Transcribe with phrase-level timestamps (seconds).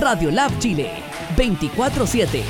[0.00, 0.90] Radio Lab Chile,
[1.36, 2.40] 24-7.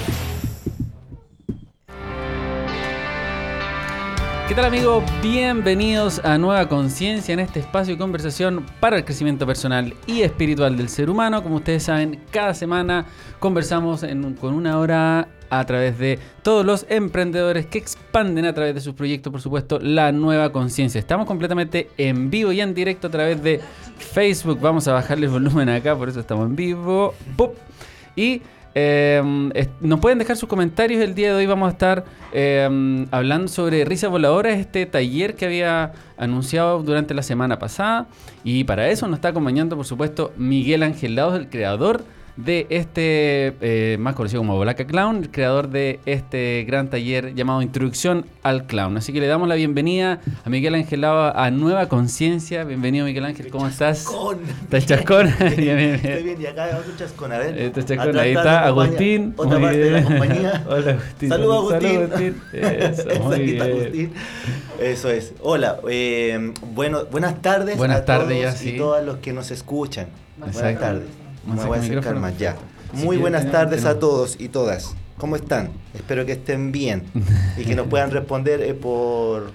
[4.47, 5.03] ¿Qué tal amigos?
[5.21, 10.77] Bienvenidos a Nueva Conciencia en este espacio de conversación para el crecimiento personal y espiritual
[10.77, 11.43] del ser humano.
[11.43, 13.07] Como ustedes saben, cada semana
[13.41, 14.07] conversamos
[14.41, 18.95] con una hora a través de todos los emprendedores que expanden a través de sus
[18.95, 20.99] proyectos, por supuesto, la nueva conciencia.
[20.99, 23.61] Estamos completamente en vivo y en directo a través de
[23.99, 24.61] Facebook.
[24.61, 27.15] Vamos a bajarle el volumen acá, por eso estamos en vivo.
[28.15, 28.43] Y
[28.75, 29.21] eh,
[29.81, 31.03] nos pueden dejar sus comentarios.
[31.03, 35.47] El día de hoy vamos a estar eh, hablando sobre Risa Voladora, este taller que
[35.47, 38.07] había anunciado durante la semana pasada.
[38.45, 42.05] Y para eso nos está acompañando, por supuesto, Miguel Ángel Lados, el creador
[42.37, 47.63] de este, eh, más conocido como Bolaca Clown, el creador de este gran taller llamado
[47.63, 48.97] Introducción al Clown.
[48.97, 52.65] Así que le damos la bienvenida a Miguel Ángel Lava a Nueva Conciencia.
[52.65, 54.07] Bienvenido Miguel Ángel, ¿cómo estás?
[54.63, 55.27] ¿Estás chascón?
[55.41, 57.59] Estoy bien, y acá otro chascón, a ver.
[57.59, 59.35] Este chascón, ahí está Agustín.
[59.37, 60.65] Otra parte de la compañía.
[60.69, 61.29] Hola Agustín.
[61.29, 61.97] Saludos Agustín.
[61.97, 62.43] Agustín.
[62.53, 63.63] Eso, muy bien.
[63.63, 64.13] Agustín.
[64.81, 65.35] Eso es.
[65.41, 68.71] Hola, eh, bueno, buenas tardes buenas a tardes, todos ya, sí.
[68.71, 70.07] y todas los que nos escuchan.
[70.39, 71.20] Buenas tardes.
[71.47, 72.57] Me voy a acercar más ya.
[72.95, 74.95] Si Muy buenas tardes a todos y todas.
[75.17, 75.71] ¿Cómo están?
[75.95, 77.05] Espero que estén bien
[77.59, 79.51] y que nos puedan responder eh, por...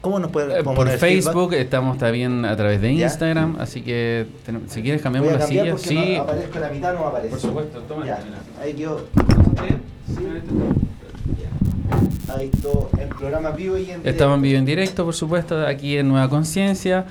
[0.00, 0.76] ¿Cómo nos pueden Eh, responder?
[0.76, 1.24] Por feedback?
[1.24, 3.04] Facebook, estamos también a través de ¿Ya?
[3.06, 5.70] Instagram, así que ten- si quieres Voy cambiamos a la silla.
[5.70, 7.28] porque Sí, no aparezco en la mitad, no aparece.
[7.30, 8.06] por supuesto, toma.
[8.06, 8.18] Ya,
[8.60, 8.98] ahí quedó.
[10.08, 10.24] Sí.
[12.36, 14.42] Ahí todo el programa vivo y en Estamos en directo.
[14.42, 17.04] vivo en directo, por supuesto, aquí en Nueva Conciencia,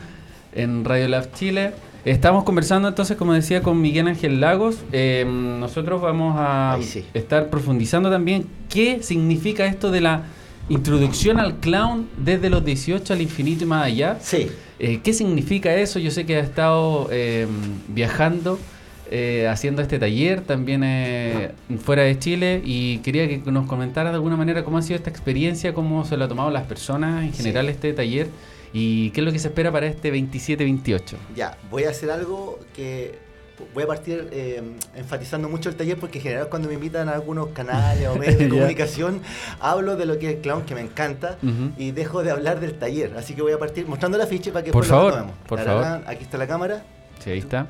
[0.54, 1.72] en Radio Lab Chile.
[2.04, 4.78] Estamos conversando entonces, como decía, con Miguel Ángel Lagos.
[4.92, 7.06] Eh, nosotros vamos a sí.
[7.14, 10.24] estar profundizando también qué significa esto de la
[10.70, 14.18] introducción al clown desde los 18 al infinito y más allá.
[14.20, 14.48] Sí.
[14.80, 16.00] Eh, ¿Qué significa eso?
[16.00, 17.46] Yo sé que ha estado eh,
[17.90, 18.58] viajando,
[19.12, 21.52] eh, haciendo este taller también eh,
[21.84, 25.12] fuera de Chile y quería que nos comentara de alguna manera cómo ha sido esta
[25.12, 27.44] experiencia, cómo se lo han tomado las personas en Sí.
[27.44, 28.28] general este taller
[28.74, 31.16] y qué es lo que se espera para este 27-28.
[31.36, 33.20] Ya, voy a hacer algo que
[33.76, 34.60] voy a partir eh,
[34.96, 38.40] enfatizando mucho el taller porque en general cuando me invitan a algunos canales o medios
[38.40, 39.22] de comunicación
[39.60, 41.38] hablo de lo que es el clown que me encanta
[41.78, 43.14] y dejo de hablar del taller.
[43.18, 45.48] Así que voy a partir mostrando la ficha para que Por después lo favor, retomemos.
[45.48, 46.84] por Tararán, Aquí está la cámara.
[47.24, 47.68] Sí, ahí está.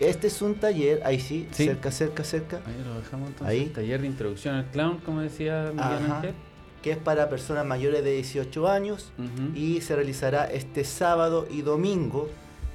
[0.00, 1.66] Este es un taller, ahí sí, Sí.
[1.66, 3.46] cerca, cerca, cerca, Ahí lo dejamos entonces.
[3.56, 3.66] Ahí.
[3.66, 6.16] Taller de introducción al clown, como decía Miguel Ajá.
[6.16, 6.34] Ángel.
[6.82, 9.12] Que es para personas mayores de 18 años
[9.54, 12.28] y se realizará este sábado y domingo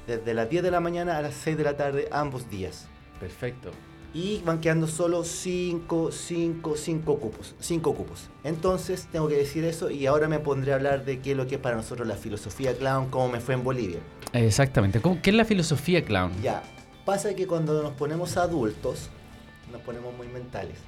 [0.06, 2.86] desde las 10 de la mañana a las 6 de la tarde ambos días.
[3.18, 3.70] Perfecto.
[4.14, 7.54] Y van quedando solo 5, 5, 5 cupos.
[7.60, 8.28] 5 cupos.
[8.44, 11.46] Entonces tengo que decir eso y ahora me pondré a hablar de qué es lo
[11.46, 13.98] que es para nosotros la filosofía clown, cómo me fue en Bolivia.
[14.32, 15.00] Exactamente.
[15.00, 16.30] ¿Cómo- ¿Qué es la filosofía clown?
[16.42, 16.62] Ya,
[17.04, 19.10] pasa que cuando nos ponemos adultos,
[19.72, 20.78] nos ponemos muy mentales.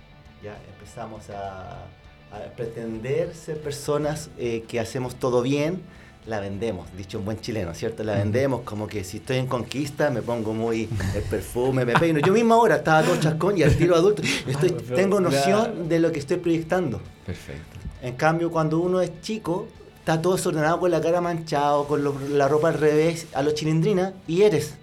[0.42, 1.84] Ya empezamos a,
[2.32, 5.80] a pretender ser personas eh, que hacemos todo bien,
[6.26, 8.04] la vendemos, dicho en buen chileno, ¿cierto?
[8.04, 12.20] La vendemos como que si estoy en conquista me pongo muy el perfume, me peino.
[12.20, 14.22] Yo mismo ahora estaba todo chascón y al tiro adulto.
[14.46, 17.00] Estoy, tengo noción de lo que estoy proyectando.
[17.24, 17.78] Perfecto.
[18.02, 19.68] En cambio, cuando uno es chico,
[20.00, 23.52] está todo desordenado con la cara manchado, con lo- la ropa al revés, a lo
[23.52, 24.74] chilindrina, y eres.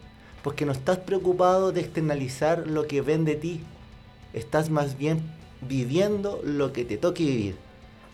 [0.41, 3.61] Porque no estás preocupado de externalizar lo que ven de ti.
[4.33, 5.21] Estás más bien
[5.61, 7.55] viviendo lo que te toque vivir.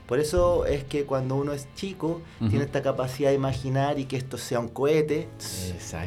[0.07, 4.17] Por eso es que cuando uno es chico, tiene esta capacidad de imaginar y que
[4.17, 5.29] esto sea un cohete,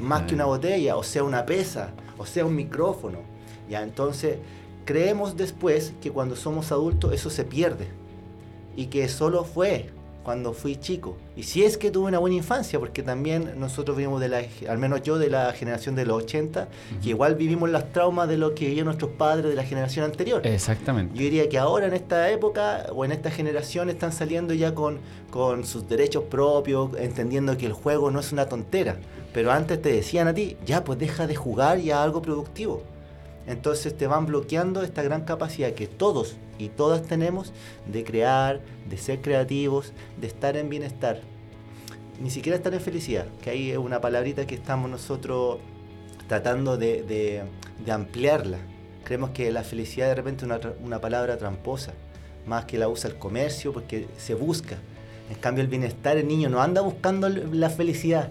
[0.03, 3.21] más que una botella, o sea una pesa, o sea un micrófono.
[3.69, 4.37] Ya, entonces
[4.85, 7.89] creemos después que cuando somos adultos eso se pierde
[8.77, 9.91] y que solo fue
[10.25, 11.17] cuando fui chico.
[11.37, 14.79] Y si es que tuve una buena infancia, porque también nosotros vivimos de la, al
[14.79, 16.69] menos yo de la generación de los 80,
[17.03, 20.45] que igual vivimos las traumas de lo que vivían nuestros padres de la generación anterior.
[20.47, 21.15] Exactamente.
[21.15, 24.99] Yo diría que ahora en esta época o en esta generación están saliendo ya con,
[25.31, 28.97] con sus derechos propios, entendiendo que el juego no es una tontera.
[29.35, 32.83] Pero antes te decían a ti, ya pues deja de jugar y haz algo productivo.
[33.47, 37.53] Entonces te van bloqueando esta gran capacidad que todos y todas tenemos
[37.87, 41.21] de crear, de ser creativos, de estar en bienestar.
[42.21, 45.59] Ni siquiera estar en felicidad, que ahí es una palabrita que estamos nosotros
[46.29, 47.43] tratando de,
[47.89, 48.59] ampliarla.
[49.05, 51.93] Creemos que la felicidad de repente es una, una palabra tramposa,
[52.47, 54.79] más que la usa el comercio porque se busca.
[55.29, 58.31] En cambio el bienestar, el niño no anda buscando la felicidad,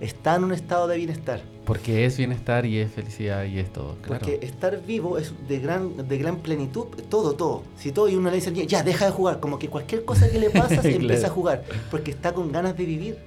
[0.00, 1.40] está en un estado de bienestar.
[1.66, 4.24] Porque es bienestar y es felicidad y es todo, claro.
[4.24, 7.64] Porque estar vivo es de gran, de gran plenitud, todo, todo.
[7.76, 10.04] Si todo y uno le dice, al niño, ya, deja de jugar, como que cualquier
[10.04, 10.96] cosa que le pasa se Claro.
[11.00, 13.18] empieza a jugar, porque está con ganas de vivir,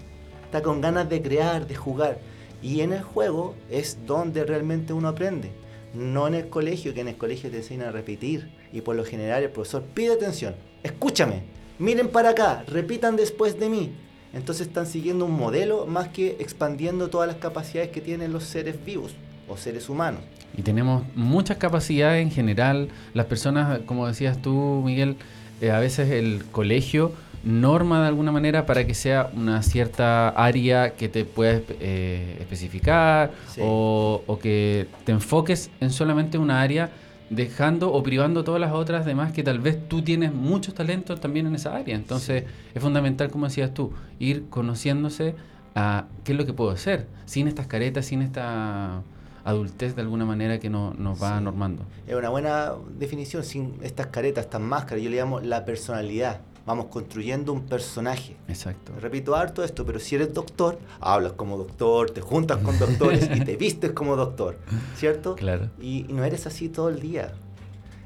[0.45, 2.19] está con ganas de crear, de jugar.
[2.61, 5.51] Y en el juego es donde realmente uno aprende.
[5.93, 8.49] No en el colegio, que en el colegio te enseñan a repetir.
[8.71, 10.55] Y por lo general el profesor pide atención.
[10.83, 11.43] Escúchame,
[11.77, 13.91] miren para acá, repitan después de mí.
[14.33, 18.75] Entonces están siguiendo un modelo más que expandiendo todas las capacidades que tienen los seres
[18.85, 19.13] vivos
[19.47, 20.21] o seres humanos.
[20.57, 22.89] Y tenemos muchas capacidades en general.
[23.13, 25.15] Las personas, como decías tú, Miguel,
[25.61, 27.11] eh, a veces el colegio
[27.43, 33.31] norma de alguna manera para que sea una cierta área que te puedas eh, especificar
[33.47, 33.61] Sí.
[33.63, 36.89] o, o que te enfoques en solamente una área
[37.29, 41.45] dejando o privando todas las otras demás que tal vez tú tienes muchos talentos también
[41.47, 41.95] en esa área.
[41.95, 45.35] Entonces es fundamental, como decías tú, ir conociéndose
[45.75, 49.01] a qué es lo que puedo hacer, sin estas caretas, sin esta
[49.45, 51.43] adultez de alguna manera que no, nos va Sí.
[51.43, 51.83] normando.
[52.07, 55.03] Es una buena definición sin estas caretas, estas máscaras.
[55.03, 56.41] Yo le llamo la personalidad.
[56.69, 58.37] Vamos construyendo un personaje.
[58.47, 58.93] Exacto.
[59.01, 63.43] Repito harto esto, pero si eres doctor, hablas como doctor, te juntas con doctores y
[63.43, 64.59] te vistes como doctor,
[64.95, 65.33] ¿cierto?
[65.33, 65.71] Claro.
[65.81, 67.33] Y, y no eres así todo el día.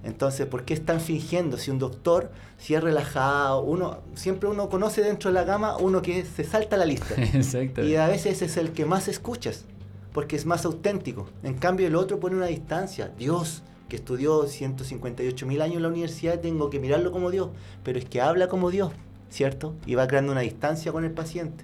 [0.06, 1.58] Entonces, ¿por qué están fingiendo?
[1.58, 6.02] Si un doctor, si es relajado, uno siempre uno conoce dentro de la gama uno
[6.02, 7.16] que se salta la lista.
[7.18, 7.84] Exacto.
[7.84, 9.66] Y a veces es el que más escuchas,
[10.14, 11.28] porque es más auténtico.
[11.44, 13.12] En cambio, el otro pone una distancia.
[13.18, 13.62] Dios,
[13.94, 17.50] que estudió 158 mil años en la universidad, tengo que mirarlo como Dios.
[17.84, 18.92] Pero es que habla como Dios,
[19.30, 19.76] ¿cierto?
[19.86, 21.64] Y va creando una distancia con el paciente.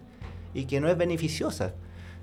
[0.54, 1.74] Y que no es beneficiosa.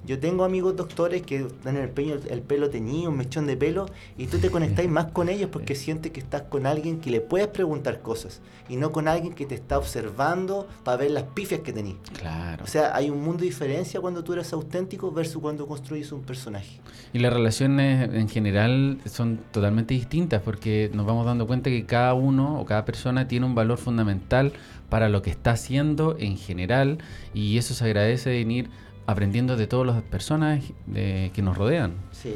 [0.06, 3.87] Yo tengo amigos doctores que tienen el, peño- el pelo teñido, un mechón de pelo,
[4.17, 7.20] y tú te conectáis más con ellos porque sientes que estás con alguien que le
[7.20, 11.61] puedes preguntar cosas, y no con alguien que te está observando para ver las pifias
[11.61, 11.97] que tenés.
[12.19, 12.64] Claro.
[12.64, 16.23] O sea, hay un mundo de diferencia cuando tú eres auténtico versus cuando construyes un
[16.23, 16.79] personaje.
[17.12, 22.14] Y las relaciones en general son totalmente distintas porque nos vamos dando cuenta que cada
[22.14, 24.53] uno o cada persona tiene un valor fundamental
[24.88, 26.99] para lo que está haciendo en general
[27.35, 28.70] y eso se agradece en ir
[29.06, 32.35] aprendiendo de todas las personas de- que nos rodean Sí,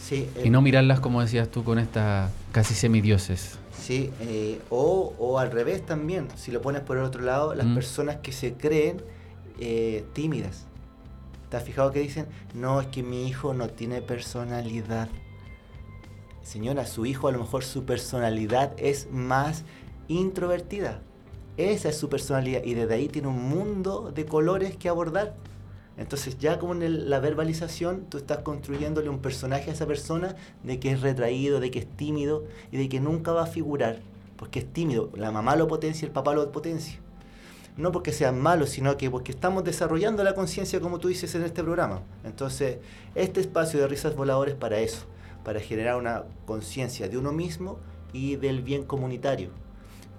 [0.00, 0.28] sí.
[0.42, 3.58] y eh, no mirarlas como decías tú con estas casi semidioses.
[3.78, 7.66] Sí, eh, o, o al revés también, si lo pones por el otro lado, las
[7.66, 7.74] Mm.
[7.74, 9.02] personas que se creen
[9.60, 10.66] eh, tímidas.
[11.50, 15.08] ¿Te has fijado que dicen, no, es que mi hijo no tiene personalidad?
[16.42, 19.64] Señora, su hijo a lo mejor su personalidad es más
[20.08, 21.00] introvertida.
[21.56, 25.34] Esa es su personalidad y desde ahí tiene un mundo de colores que abordar.
[25.96, 30.80] Entonces ya con el- la verbalización tú estás construyéndole un personaje a esa persona de
[30.80, 34.00] que es retraído, de que es tímido y de que nunca va a figurar
[34.36, 35.10] porque es tímido.
[35.14, 36.98] La mamá lo potencia, el papá lo potencia.
[37.76, 41.42] No porque sean malos, sino que porque estamos desarrollando la conciencia como tú dices en
[41.44, 42.02] este programa.
[42.24, 42.78] Entonces,
[43.14, 45.06] este espacio de risas voladores para eso,
[45.44, 47.78] para generar una conciencia de uno mismo
[48.12, 49.50] y del bien comunitario.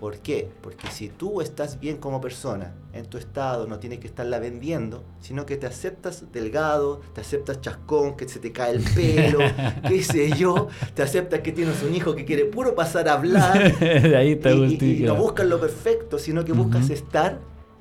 [0.03, 0.49] ¿Por qué?
[0.61, 5.01] Porque si tú estás bien como persona, en tu estado, no tienes que estarla vendiendo,
[5.21, 9.39] sino que te aceptas delgado, te aceptas chascón, que se te cae el pelo,
[9.87, 13.79] qué sé yo, te aceptas que tienes un hijo que quiere puro pasar a hablar,
[13.79, 17.39] de ahí está y, y- y no buscas lo perfecto, sino que buscas estar,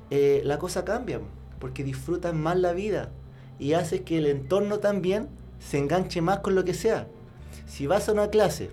[0.09, 1.19] eh, la cosa cambia,
[1.59, 3.11] porque disfrutas más la vida
[3.59, 5.27] y haces que el entorno también
[5.59, 7.05] se enganche más con lo que sea.
[7.67, 8.71] Si vas a una clase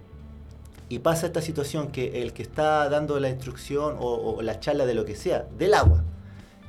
[0.91, 4.85] y pasa esta situación que el que está dando la instrucción o, o la charla
[4.85, 6.05] de lo que sea, del agua,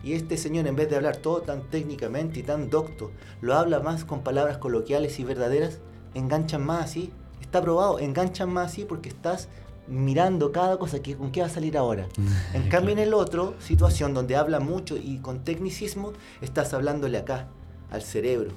[0.03, 3.79] y este señor en vez de hablar todo tan técnicamente y tan docto, lo habla
[3.79, 5.79] más con palabras coloquiales y verdaderas,
[6.13, 7.11] enganchan más así.
[7.39, 9.49] Está probado, enganchan más así porque estás
[9.87, 12.07] mirando cada cosa, que, ¿con qué va a salir ahora?
[12.53, 17.47] En cambio, en el otro, situación donde habla mucho y con tecnicismo, estás hablándole acá,
[17.91, 18.51] al cerebro.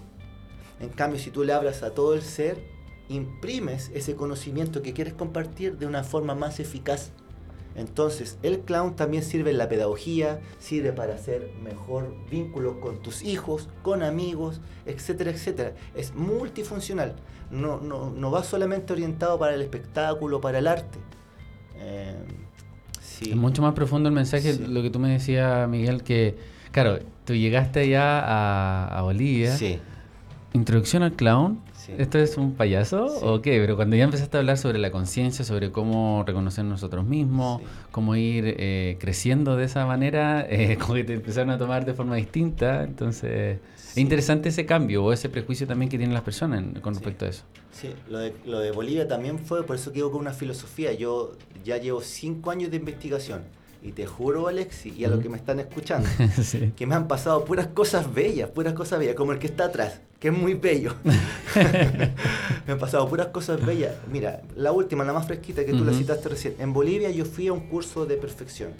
[0.80, 2.73] En cambio, si tú le hablas a todo el ser,
[3.08, 7.10] imprimes ese conocimiento que quieres compartir de una forma más eficaz.
[7.76, 13.22] Entonces, el clown también sirve en la pedagogía, sirve para hacer mejor vínculo con tus
[13.22, 15.72] hijos, con amigos, etcétera, etcétera.
[15.96, 17.16] Es multifuncional,
[17.50, 20.98] no, no, no va solamente orientado para el espectáculo, para el arte.
[21.76, 22.14] Eh,
[23.00, 23.30] sí.
[23.30, 24.64] Es mucho más profundo el mensaje, Sí.
[24.68, 26.36] lo que tú me decías, Miguel, que,
[26.70, 29.56] claro, tú llegaste ya a, a Bolivia.
[29.56, 29.80] Sí,
[30.52, 31.58] Introducción al clown.
[31.86, 31.92] Sí.
[31.98, 33.18] ¿Esto es un payaso Sí.
[33.22, 33.58] o qué?
[33.60, 37.66] Pero cuando ya empezaste a hablar sobre la conciencia, sobre cómo reconocer nosotros mismos, Sí.
[37.90, 41.94] cómo ir eh, creciendo de esa manera, eh, como que te empezaron a tomar de
[41.94, 42.84] forma distinta.
[42.84, 46.94] Entonces, es interesante ese cambio o ese prejuicio también que tienen las personas en- con
[46.94, 47.44] respecto a eso.
[47.72, 50.92] Sí, lo de, lo de Bolivia también fue, por eso que digo con una filosofía.
[50.92, 51.32] Yo
[51.64, 53.42] ya llevo cinco años de investigación
[53.84, 56.08] y te juro, Alexi, y a los que me están escuchando,
[56.42, 56.72] sí.
[56.74, 60.00] que me han pasado puras cosas bellas, puras cosas bellas, como el que está atrás,
[60.18, 60.94] que es muy bello.
[62.66, 63.92] me han pasado puras cosas bellas.
[64.10, 66.54] Mira, la última, la más fresquita que tú la citaste recién.
[66.58, 68.70] En Bolivia yo fui a un curso de perfección.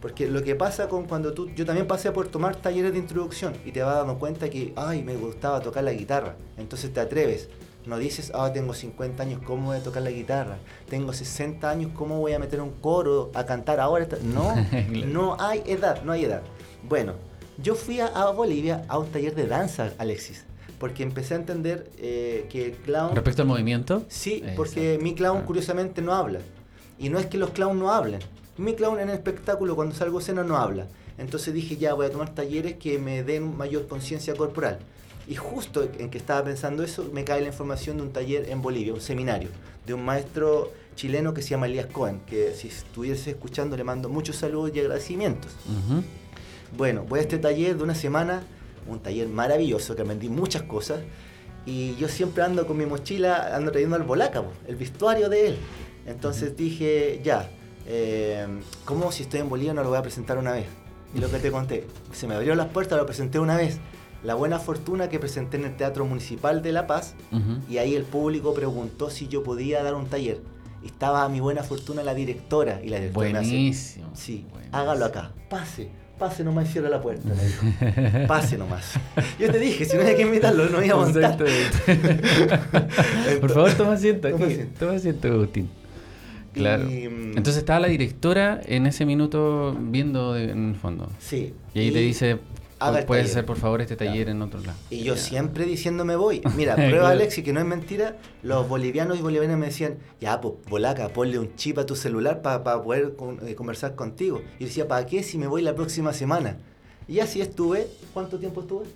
[0.00, 3.52] Porque lo que pasa con cuando tú, yo también pasé por tomar talleres de introducción
[3.64, 6.36] y te vas dando cuenta que, ay, me gustaba tocar la guitarra.
[6.56, 7.48] Entonces te atreves.
[7.86, 10.58] No dices, ah, tengo 50 años, ¿cómo voy a tocar la guitarra?
[10.88, 14.06] Tengo 60 años, ¿cómo voy a meter un coro a cantar ahora?
[14.22, 14.54] No,
[15.06, 16.42] no hay edad, no hay edad.
[16.86, 17.14] Bueno,
[17.62, 20.44] yo fui a, Bolivia a un taller de danza, Alexis,
[20.78, 23.14] porque empecé a entender eh, que el clown...
[23.14, 24.02] ¿Respecto al movimiento?
[24.08, 25.46] Sí, porque mi clown ah.
[25.46, 26.40] curiosamente no habla.
[26.98, 28.20] Y no es que los clowns no hablen.
[28.58, 30.86] Mi clown en el espectáculo, cuando salgo a escena, no habla.
[31.16, 34.78] Entonces dije, ya voy a tomar talleres que me den mayor conciencia corporal.
[35.30, 38.60] Y justo en que estaba pensando eso, me cae la información de un taller en
[38.62, 39.48] Bolivia, un seminario,
[39.86, 44.08] de un maestro chileno que se llama Elías Cohen, que si estuviese escuchando le mando
[44.08, 45.52] muchos saludos y agradecimientos.
[46.76, 48.42] Bueno, voy a este taller de una semana,
[48.88, 50.98] un taller maravilloso que aprendí muchas cosas,
[51.64, 55.56] y yo siempre ando con mi mochila, ando trayendo al bolaca, el vestuario de él.
[56.06, 57.48] Entonces dije, ya,
[57.86, 58.48] eh,
[58.84, 60.66] ¿cómo si estoy en Bolivia no lo voy a presentar una vez?
[61.14, 63.78] Y lo que te conté, se me abrió las puertas, lo presenté una vez
[64.24, 67.14] la buena fortuna que presenté en el Teatro Municipal de La Paz
[67.68, 70.40] y ahí el público preguntó si yo podía dar un taller.
[70.84, 74.10] estaba a mi buena fortuna la directora y la directora Buenísimo.
[74.14, 77.28] sí, hágalo acá, pase, pase nomás y cierra la puerta,
[78.28, 78.94] Pase nomás.
[79.38, 81.38] Yo te dije, si no había que invitarlo, no iba a montar.
[83.40, 84.44] Por favor, toma asiento aquí.
[84.78, 85.68] Toma asiento, Agustín.
[86.52, 86.84] Claro.
[86.84, 91.08] Mm, Entonces estaba la directora en ese minuto viendo en el fondo.
[91.20, 91.54] Sí.
[91.74, 92.38] Y ahí te dice,
[93.06, 94.78] Puede ser, por favor, este taller en otro lado.
[94.88, 96.40] Y yo siempre diciéndome voy.
[96.56, 98.16] Mira, prueba Alexi que no es mentira.
[98.42, 102.40] Los bolivianos y bolivianas me decían, ya, pues, bolaca, ponle un chip a tu celular
[102.40, 104.40] para poder eh, conversar contigo.
[104.58, 106.56] Y decía, ¿para qué si me voy la próxima semana?
[107.06, 107.86] Y así estuve.
[108.14, 108.86] ¿Cuánto tiempo estuve?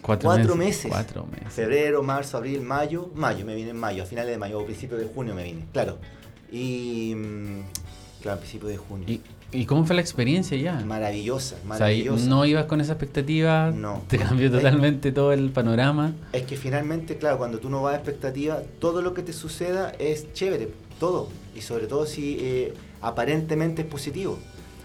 [0.00, 0.90] Cuatro, meses.
[0.90, 1.52] Cuatro meses.
[1.52, 3.10] Febrero, marzo, abril, mayo.
[3.14, 5.66] Mayo, me vine en mayo, a finales de mayo, o principios de junio me vine,
[5.72, 5.98] claro.
[6.50, 7.14] Y.
[7.14, 7.62] Mm,
[8.22, 9.06] claro, a principios de junio.
[9.06, 9.20] ¿Y
[9.66, 10.74] cómo fue la experiencia ya?
[10.84, 12.16] Maravillosa, maravillosa.
[12.16, 13.70] O sea, ¿No ibas con esa expectativa?
[13.70, 14.02] No.
[14.06, 16.12] ¿Te cambió totalmente todo el panorama?
[16.32, 19.90] Es que finalmente, claro, cuando tú no vas a expectativa, todo lo que te suceda
[19.98, 20.68] es chévere,
[21.00, 21.30] todo.
[21.56, 24.38] Y sobre todo si eh, aparentemente es positivo.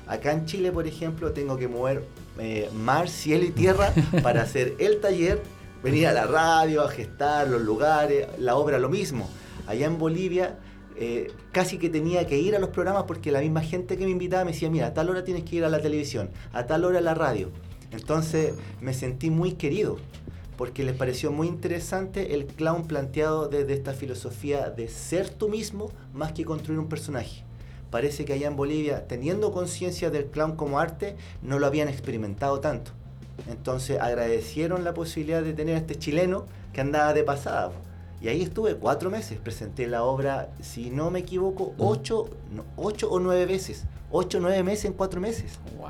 [0.08, 2.05] Acá en Chile, por ejemplo, tengo que mover
[2.39, 3.93] eh, mar, cielo y tierra
[4.24, 5.41] para hacer el taller,
[5.84, 9.29] venir a la radio, a gestar los lugares, la obra lo mismo.
[9.67, 10.58] Allá en Bolivia
[10.98, 14.12] eh, casi que tenía que ir a los programas porque la misma gente que me
[14.12, 16.86] invitaba me decía, mira, a tal hora tienes que ir a la televisión, a tal
[16.86, 17.52] hora a la radio.
[17.92, 19.98] Entonces me sentí muy querido
[20.58, 25.92] porque les pareció muy interesante el clown planteado desde esta filosofía de ser tú mismo
[26.14, 27.44] más que construir un personaje.
[27.90, 32.60] Parece que allá en Bolivia, teniendo conciencia del clown como arte, no lo habían experimentado
[32.60, 32.92] tanto.
[33.50, 37.72] Entonces agradecieron la posibilidad de tener a este chileno que andaba de pasada.
[38.24, 42.30] Y ahí estuve cuatro meses, presenté la obra, si no me equivoco, ocho,
[42.77, 43.84] ocho o nueve veces.
[44.12, 45.60] Ocho o nueve meses en cuatro meses.
[45.77, 45.89] ¡Wow!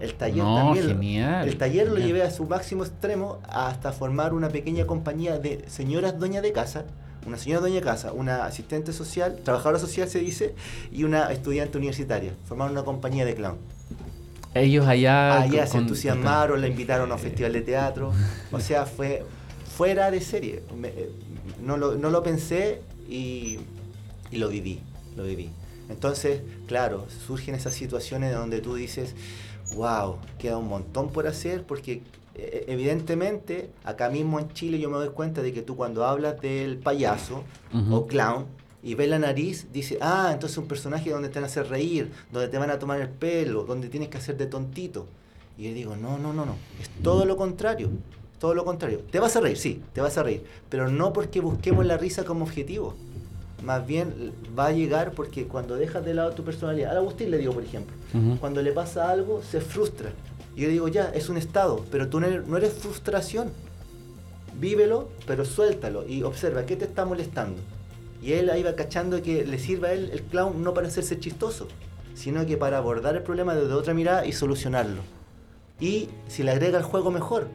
[0.00, 1.26] El taller también.
[1.26, 6.18] El taller lo llevé a su máximo extremo hasta formar una pequeña compañía de señoras
[6.18, 6.84] dueñas de casa,
[7.26, 10.54] una señora dueña de casa, una asistente social, trabajadora social se dice,
[10.90, 12.32] y una estudiante universitaria.
[12.46, 13.58] Formaron una compañía de clown.
[14.54, 15.42] Ellos allá...
[15.42, 18.12] Allá se entusiasmaron, la invitaron a un festival de teatro.
[18.50, 19.24] O sea, fue
[19.80, 20.62] fuera de serie
[21.62, 23.60] no lo, no lo pensé y,
[24.30, 24.82] lo viví,
[25.16, 25.48] lo viví.
[25.88, 29.14] Entonces, claro, surgen esas situaciones donde tú dices,
[29.74, 32.02] wow, queda un montón por hacer porque
[32.34, 36.38] eh, evidentemente acá mismo en Chile yo me doy cuenta de que tú cuando hablas
[36.42, 37.44] del payaso
[37.90, 38.44] o clown
[38.82, 42.12] y ves la nariz, dices, ah, entonces un personaje donde te van a hacer reír,
[42.30, 45.06] donde te van a tomar el pelo, donde tienes que hacer de tontito.
[45.56, 47.88] Y yo digo, no, no, no, no, es todo lo contrario.
[48.40, 49.02] Todo lo contrario.
[49.10, 50.42] Te vas a reír, sí, te vas a reír.
[50.70, 52.94] Pero no porque busquemos la risa como objetivo.
[53.62, 56.96] Más bien va a llegar porque cuando dejas de lado tu personalidad.
[56.96, 57.94] A Agustín le digo, por ejemplo,
[58.40, 60.10] cuando le pasa algo, se frustra.
[60.56, 63.50] Y yo digo, ya, es un estado, pero tú no eres, frustración.
[64.58, 67.60] Vívelo, pero suéltalo y observa qué te está molestando.
[68.22, 71.18] Y él ahí va cachando que le sirva a él el clown no para hacerse
[71.18, 71.68] chistoso,
[72.14, 75.02] sino que para abordar el problema desde otra mirada y solucionarlo.
[75.78, 77.48] Y si le agrega el juego mejor,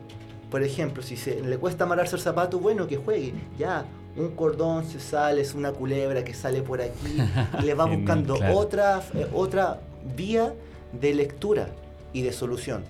[0.50, 3.34] por ejemplo, si se, le cuesta amarrarse el zapato, bueno, que juegue.
[3.58, 3.86] Ya,
[4.16, 7.18] un cordón se sale, es una culebra que sale por aquí
[7.60, 9.82] y le va buscando otra, eh, otra
[10.16, 10.54] vía
[10.94, 11.70] de lectura
[12.14, 12.84] y de solución.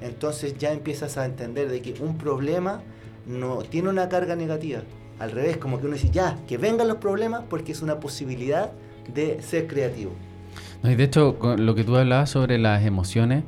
[0.00, 2.82] Entonces ya empiezas a entender de que un problema
[3.26, 4.80] no tiene una carga negativa.
[5.20, 8.72] Al revés, como que uno dice, ya, que vengan los problemas porque es una posibilidad
[9.12, 10.12] de ser creativo.
[10.82, 13.44] y de hecho, lo que tú hablabas sobre las emociones,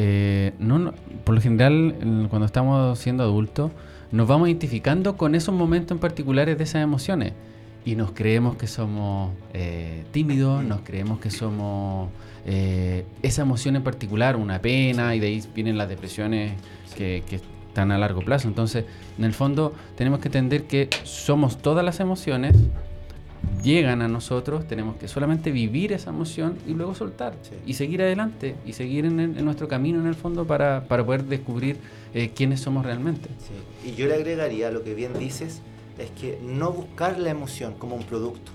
[0.00, 3.72] eh, no, por lo general, cuando estamos siendo adultos,
[4.12, 7.32] nos vamos identificando con esos momentos en particulares de esas emociones.
[7.84, 12.10] Y nos creemos que somos eh, tímidos, nos creemos que somos
[12.46, 16.52] eh, esa emoción en particular, una pena, y de ahí vienen las depresiones
[16.96, 17.22] que,
[17.74, 18.46] tan a largo plazo.
[18.46, 18.84] Entonces,
[19.18, 22.56] en el fondo, tenemos que entender que somos todas las emociones,
[23.62, 27.50] llegan a nosotros, tenemos que solamente vivir esa emoción y luego soltar Sí.
[27.66, 31.04] y seguir adelante y seguir en, el- en nuestro camino en el fondo para, para
[31.04, 31.78] poder descubrir
[32.14, 33.28] eh, quiénes somos realmente.
[33.38, 33.88] Sí.
[33.90, 35.60] Y yo le agregaría lo que bien dices,
[35.98, 38.52] es que no buscar la emoción como un producto.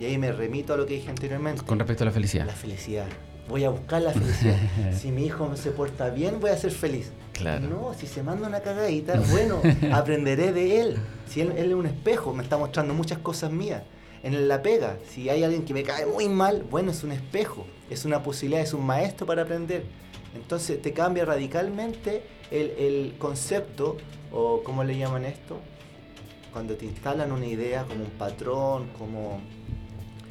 [0.00, 1.62] Y ahí me remito a lo que dije anteriormente.
[1.64, 2.46] Con respecto a la felicidad.
[2.46, 3.06] La felicidad.
[3.48, 4.56] Voy a buscar la felicidad.
[4.98, 7.10] si mi hijo se porta bien, voy a ser feliz.
[7.32, 7.68] Claro.
[7.68, 9.60] No, si se manda una cagadita, bueno,
[9.92, 10.96] aprenderé de él.
[11.28, 13.82] Si él, él es un espejo, me está mostrando muchas cosas mías.
[14.22, 17.66] En la pega, si hay alguien que me cae muy mal, bueno, es un espejo,
[17.88, 19.84] es una posibilidad, es un maestro para aprender.
[20.34, 23.96] Entonces te cambia radicalmente el, el concepto,
[24.30, 25.58] o como le llaman esto,
[26.52, 29.40] cuando te instalan una idea como un patrón, como...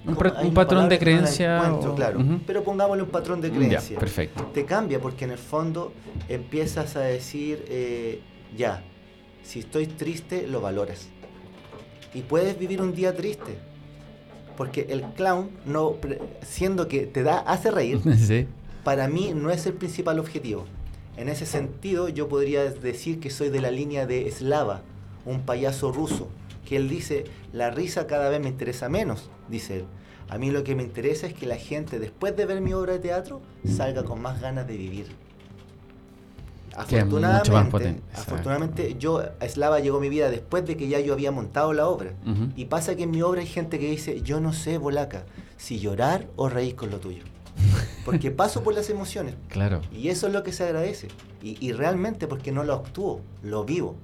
[0.06, 1.74] Un, como- un patrón de creencia.
[1.74, 2.40] o- claro, Ujú.
[2.46, 4.44] pero pongámosle un patrón de Ya, creencia perfecto.
[4.54, 5.92] te cambia porque en el fondo
[6.30, 8.22] empiezas a decir, eh,
[8.56, 8.82] ya,
[9.44, 11.08] si estoy triste, lo valoras.
[12.14, 13.58] Y puedes vivir un día triste.
[14.60, 15.96] Porque el clown, no,
[16.42, 18.46] siendo que te da, hace reír, sí.
[18.84, 20.66] para mí no es el principal objetivo.
[21.16, 24.82] En ese sentido, yo podría decir que soy de la línea de Slava,
[25.26, 26.28] un payaso ruso,
[26.68, 27.24] que él dice,
[27.54, 29.86] la risa cada vez me interesa menos, dice él.
[30.28, 32.92] A mí lo que me interesa es que la gente, después de ver mi obra
[32.92, 35.08] de teatro, salga con más ganas de vivir.
[36.78, 41.00] Mucho más Afortunadamente, potente, afortunadamente yo, Slava llegó a mi vida después de que ya
[41.00, 42.14] yo había montado la obra.
[42.56, 45.26] Y pasa que en mi obra hay gente que dice, yo no sé, Bolaca,
[45.58, 47.24] si llorar o reír con lo tuyo.
[48.06, 49.36] Porque paso por las emociones.
[49.50, 49.82] Claro.
[49.92, 51.10] Y eso es lo que se agradece.
[51.44, 53.96] Y, y realmente porque no lo actúo, lo vivo.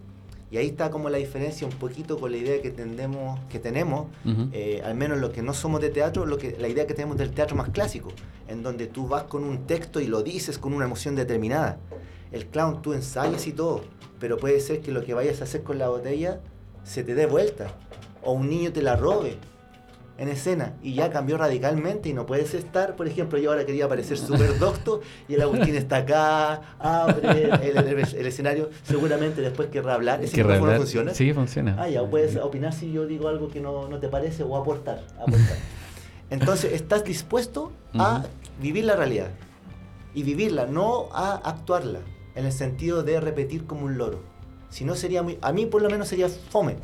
[0.51, 4.07] Y ahí está como la diferencia un poquito con la idea que, tendemos, que tenemos,
[4.53, 7.17] eh, al menos los que no somos de teatro, lo que, la idea que tenemos
[7.17, 8.11] del teatro más clásico,
[8.47, 11.77] en donde tú vas con un texto y lo dices con una emoción determinada.
[12.35, 13.81] El clown tú ensayas y todo,
[14.19, 16.41] pero puede ser que lo que vayas a hacer con la botella
[16.83, 17.67] se te dé vuelta,
[18.21, 19.37] o un niño te la robe
[20.17, 23.87] en escena y ya cambió radicalmente y no puedes estar, por ejemplo, yo ahora quería
[23.87, 29.69] parecer súper docto y el Agustín está acá, abre el, el- el escenario, seguramente después
[29.69, 30.21] querrá hablar.
[30.21, 30.77] ¿Ese ¿Qué micrófono realidad?
[30.85, 31.13] funciona?
[31.13, 31.75] Sí, funciona.
[31.79, 35.01] Ah, ya, puedes opinar si yo digo algo que no, no te parece o aportar.
[35.17, 35.57] aportar.
[36.29, 38.23] Entonces, estás dispuesto a
[38.61, 39.29] vivir la realidad
[40.13, 41.99] y vivirla, no a actuarla,
[42.35, 44.19] en el sentido de repetir como un loro.
[44.69, 46.75] Si no sería muy, a mí por lo menos sería fome.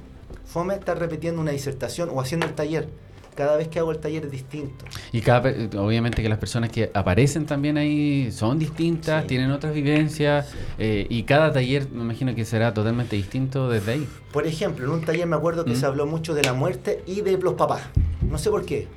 [0.46, 2.88] Fome estar repitiendo una disertación o haciendo el taller.
[3.36, 4.84] Cada vez que hago el taller es distinto.
[5.14, 5.50] Y cada,
[5.82, 9.28] obviamente que las personas que aparecen también ahí son distintas, Sí.
[9.30, 10.58] tienen otras vivencias Sí.
[10.80, 14.08] eh, y cada taller me imagino que será totalmente distinto desde ahí.
[14.34, 15.76] Por ejemplo, en un taller me acuerdo que Mm.
[15.78, 17.82] se habló mucho de la muerte y de los papás.
[18.30, 18.88] No sé por qué.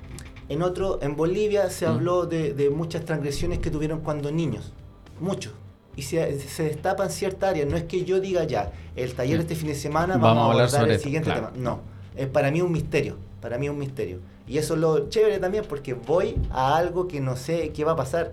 [0.49, 1.91] En otro, en Bolivia se Mm.
[1.91, 4.73] habló de, de muchas transgresiones que tuvieron cuando niños.
[5.21, 5.53] Muchos.
[5.97, 7.69] Y se, se destapan ciertas áreas.
[7.69, 9.41] No es que yo diga ya, el taller Mm.
[9.43, 11.49] este fin de semana Vamos vamos, a hablar sobre el esto, siguiente claro.
[11.53, 11.63] tema.
[11.63, 11.81] No.
[12.17, 13.17] Es para mí un misterio.
[13.41, 14.19] Para mí es un misterio.
[14.47, 17.93] Y eso es lo chévere también porque voy a algo que no sé qué va
[17.93, 18.33] a pasar.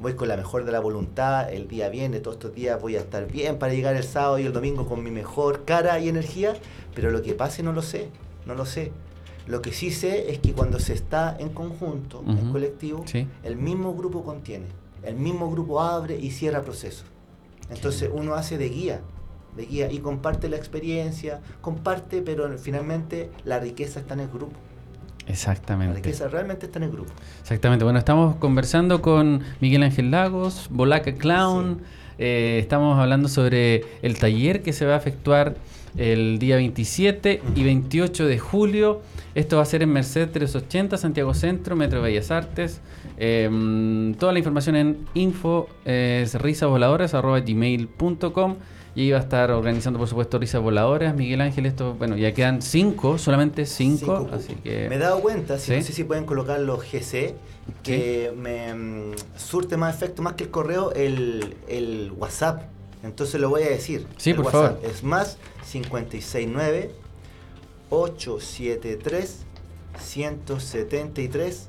[0.00, 3.00] Voy con la mejor de la voluntad, el día viene, todos estos días voy a
[3.00, 6.54] estar bien para llegar el sábado y el domingo con mi mejor cara y energía,
[6.94, 8.08] pero lo que pase no lo sé,
[8.44, 8.90] no lo sé.
[9.46, 13.28] Lo que sí sé es que cuando se está en conjunto, en colectivo, Sí.
[13.44, 14.66] el mismo grupo contiene,
[15.04, 17.04] el mismo grupo abre y cierra procesos.
[17.70, 19.00] Entonces uno hace de guía,
[19.56, 24.54] de guía y comparte la experiencia, comparte, pero finalmente la riqueza está en el grupo.
[25.26, 25.96] La Exactamente.
[25.96, 27.10] riqueza realmente está en el grupo.
[27.40, 27.84] Exactamente.
[27.84, 31.80] Bueno, estamos conversando con Miguel Ángel Lagos, Bolaca Clown.
[32.18, 35.56] Eh, estamos hablando sobre el taller que se va a efectuar
[35.96, 39.00] el día 27 y 28 de julio.
[39.34, 42.80] Esto va a ser en Merced 380, Santiago Centro, Metro Bellas Artes.
[43.16, 46.34] Eh, toda la información en info es
[48.96, 51.16] y ahí va a estar organizando, por supuesto, risas voladoras.
[51.16, 54.62] Miguel Ángel, esto, bueno, ya quedan cinco, solamente cinco, Cinco así cupos.
[54.62, 54.88] que...
[54.88, 55.78] Me he dado cuenta, si ¿Sí?
[55.78, 57.34] no sé si pueden colocar los GC,
[57.82, 62.62] que me mm, surte más efecto, más que el correo, el, el WhatsApp.
[63.02, 64.06] Entonces lo voy a decir.
[64.16, 64.90] Sí, El por WhatsApp favor.
[64.90, 65.38] Es más
[65.70, 66.92] 569
[67.90, 69.44] 873
[69.98, 71.68] 173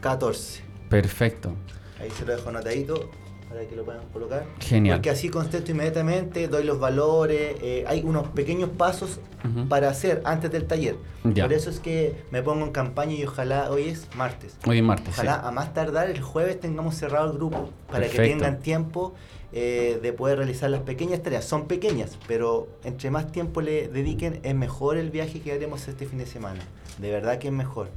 [0.00, 0.62] 14.
[0.88, 1.54] Perfecto.
[2.00, 3.10] Ahí se lo dejo anotadito
[3.48, 4.46] para que lo puedan colocar.
[4.60, 4.96] Genial.
[4.98, 9.68] Porque así contesto inmediatamente, doy los valores, eh, hay unos pequeños pasos Ujú.
[9.68, 10.96] para hacer antes del taller.
[11.24, 11.44] Ya.
[11.44, 14.56] Por eso es que me pongo en campaña y ojalá hoy es martes.
[14.66, 15.14] Hoy es martes.
[15.14, 15.20] sí.
[15.22, 18.38] Ojalá a más tardar el jueves tengamos cerrado el grupo para que Perfecto.
[18.44, 19.14] tengan tiempo
[19.52, 21.44] eh, de poder realizar las pequeñas tareas.
[21.44, 26.06] Son pequeñas, pero entre más tiempo le dediquen es mejor el viaje que haremos este
[26.06, 26.60] fin de semana.
[26.98, 27.88] De verdad que es mejor.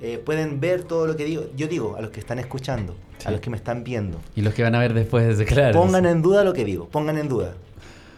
[0.00, 1.44] Eh, pueden ver todo lo que digo.
[1.56, 3.28] Yo digo a los que están escuchando, Sí.
[3.28, 4.18] a los que me están viendo.
[4.36, 5.80] Y los que van a ver después, claro.
[5.80, 7.54] Pongan en duda lo que digo, pongan en duda.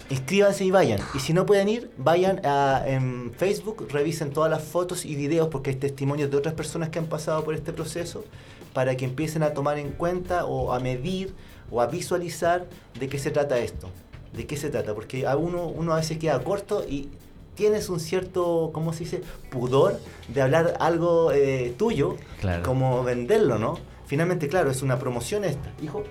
[0.09, 1.01] inscríbanse y vayan.
[1.15, 5.49] Y si no pueden ir, vayan a, en Facebook, revisen todas las fotos y videos
[5.49, 8.25] porque hay testimonios de otras personas que han pasado por este proceso
[8.73, 11.35] para que empiecen a tomar en cuenta o a medir
[11.73, 12.67] o a visualizar
[13.01, 13.91] de qué se trata esto.
[14.33, 14.95] ¿De qué se trata?
[14.95, 17.09] Porque a uno, uno a veces queda corto y
[17.57, 22.63] tienes un cierto, ¿cómo se dice?, pudor de hablar algo eh, tuyo, Claro.
[22.63, 23.79] como venderlo, ¿no?
[24.07, 25.69] Finalmente, claro, es una promoción esta.
[25.83, 26.05] Hijo,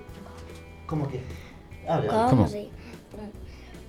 [0.86, 1.22] ¿cómo que?
[1.88, 2.12] Habla.
[2.12, 2.48] ¿Cómo, ¿Cómo?
[2.48, 2.70] se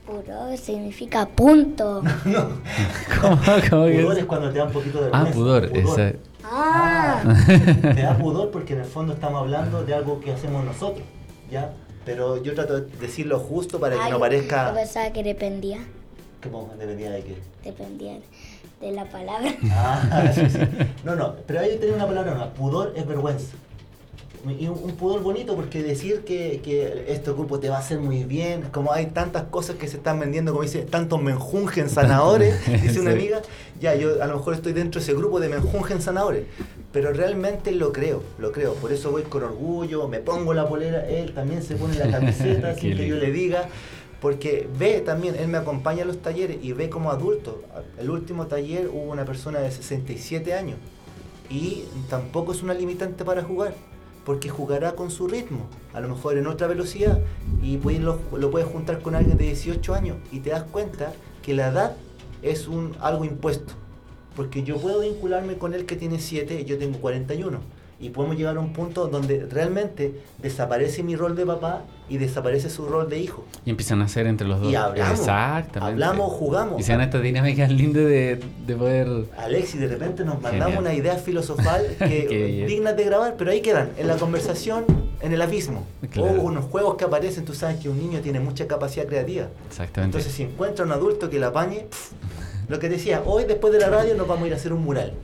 [0.07, 2.01] Puro significa punto.
[3.21, 3.41] ¿Cómo,
[3.71, 4.19] cómo que Pudor es?
[4.19, 5.33] es cuando te da un poquito de Ah, vergüenza.
[5.35, 5.65] pudor.
[5.75, 6.13] esa-
[6.49, 7.23] Ah,
[7.83, 11.05] Te da pudor porque en el fondo estamos hablando de algo que hacemos nosotros,
[11.51, 11.73] ¿ya?
[12.05, 14.69] Pero yo trato de decirlo justo para que ay, no parezca...
[14.69, 15.81] Yo pensaba que dependía,
[16.51, 17.37] ¿Cómo dependía de qué?
[17.65, 18.19] dependía
[18.81, 19.55] de la palabra.
[19.73, 20.59] Ah, sí, sí.
[21.05, 22.53] No, no, pero ahí tenía una palabra nueva.
[22.55, 23.57] Pudor es vergüenza.
[24.61, 27.99] Y un, un pudor bonito porque decir que, que este grupo te va a hacer
[27.99, 32.55] muy bien, como hay tantas cosas que se están vendiendo, como dice, tantos menjungen sanadores,
[32.83, 33.17] dice una Sí.
[33.19, 33.43] amiga,
[33.81, 36.45] ya yo a lo mejor estoy dentro de ese grupo de menjungen sanadores,
[36.93, 41.05] pero realmente lo creo, lo creo, por eso voy con orgullo, me pongo la polera,
[41.09, 43.65] él también se pone la camiseta sin que yo le diga,
[44.21, 47.63] porque ve también, él me acompaña a los talleres y ve como adulto.
[47.99, 50.79] El último taller hubo una persona de 67 años
[51.51, 53.75] y tampoco es una limitante para jugar,
[54.25, 57.21] porque jugará con su ritmo, a lo mejor en otra velocidad
[57.63, 61.55] y lo, lo puedes juntar con alguien de 18 años y te das cuenta que
[61.55, 61.97] la edad
[62.43, 63.75] es un algo impuesto,
[64.35, 68.37] porque yo puedo vincularme con él que tiene 7 y yo tengo 41 y podemos
[68.37, 73.09] llegar a un punto donde realmente desaparece mi rol de papá y desaparece su rol
[73.09, 73.45] de hijo.
[73.65, 74.71] Y empiezan a hacer entre los dos.
[74.71, 75.19] Y hablamos.
[75.19, 76.05] Exactamente.
[76.05, 76.81] Hablamos, jugamos.
[76.81, 79.09] Y se dan estas dinámicas lindas de, de poder.
[79.39, 80.83] Alexis, de repente nos mandamos Genial.
[80.83, 84.85] una idea filosofal que, dignas de grabar, pero ahí quedan, en la conversación,
[85.21, 85.87] en el abismo.
[86.11, 86.33] Claro.
[86.33, 89.47] O unos juegos que aparecen, tú sabes que un niño tiene mucha capacidad creativa.
[89.69, 90.19] Exactamente.
[90.19, 92.15] Entonces, si encuentra un adulto que la apañe, pf,
[92.69, 94.85] lo que decía, hoy después de la radio nos vamos a ir a hacer un
[94.85, 95.15] mural.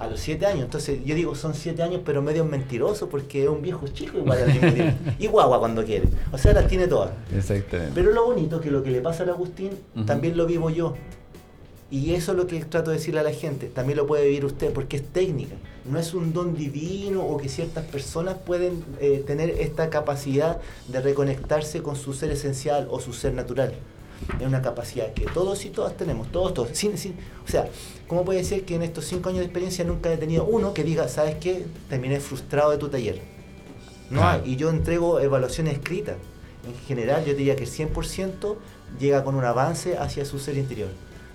[0.00, 0.64] A los siete años.
[0.64, 4.38] Entonces, yo digo, son siete años, pero medio mentiroso porque es un viejo chico igual
[4.38, 4.98] al mismo tiempo.
[5.18, 6.08] Y guagua cuando quiere.
[6.32, 7.10] O sea, las tiene todas.
[7.36, 7.92] Exactamente.
[7.94, 9.70] Pero lo bonito es que lo que le pasa al Agustín
[10.06, 10.94] también lo vivo yo.
[11.90, 13.66] Y eso es lo que trato de decirle a la gente.
[13.66, 15.56] También lo puede vivir usted porque es técnica.
[15.84, 20.58] No es un don divino o que ciertas personas pueden eh, tener esta capacidad
[20.88, 23.74] de reconectarse con su ser esencial o su ser natural.
[24.38, 26.70] Es una capacidad que todos y todas tenemos, todos, todos.
[26.76, 27.68] Sin, sin, o sea,
[28.06, 30.84] ¿cómo puede ser que en estos cinco años de experiencia nunca he tenido uno que
[30.84, 31.66] diga, ¿sabes qué?
[31.88, 33.20] Terminé frustrado de tu taller.
[34.10, 34.42] No hay.
[34.44, 36.16] Y yo entrego evaluaciones escritas.
[36.66, 38.56] En general, yo diría que el 100%
[38.98, 40.90] llega con un avance hacia su ser interior.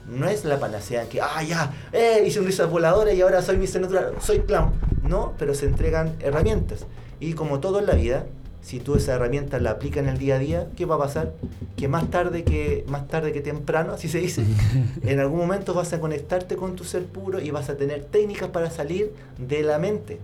[0.08, 3.58] No es la panacea que, ah, ya, eh, hice un risa voladora y ahora soy
[3.58, 4.74] mi ser natural, soy clown.
[5.02, 6.86] No, pero se entregan herramientas.
[7.20, 8.26] Y como todo en la vida,
[8.66, 11.34] si tú esa herramienta la aplicas en el día a día, ¿qué va a pasar?
[11.78, 14.44] Que más tarde que, más tarde que temprano, así se dice,
[15.04, 18.50] en algún momento vas a conectarte con tu ser puro y vas a tener técnicas
[18.50, 20.18] para salir de la mente.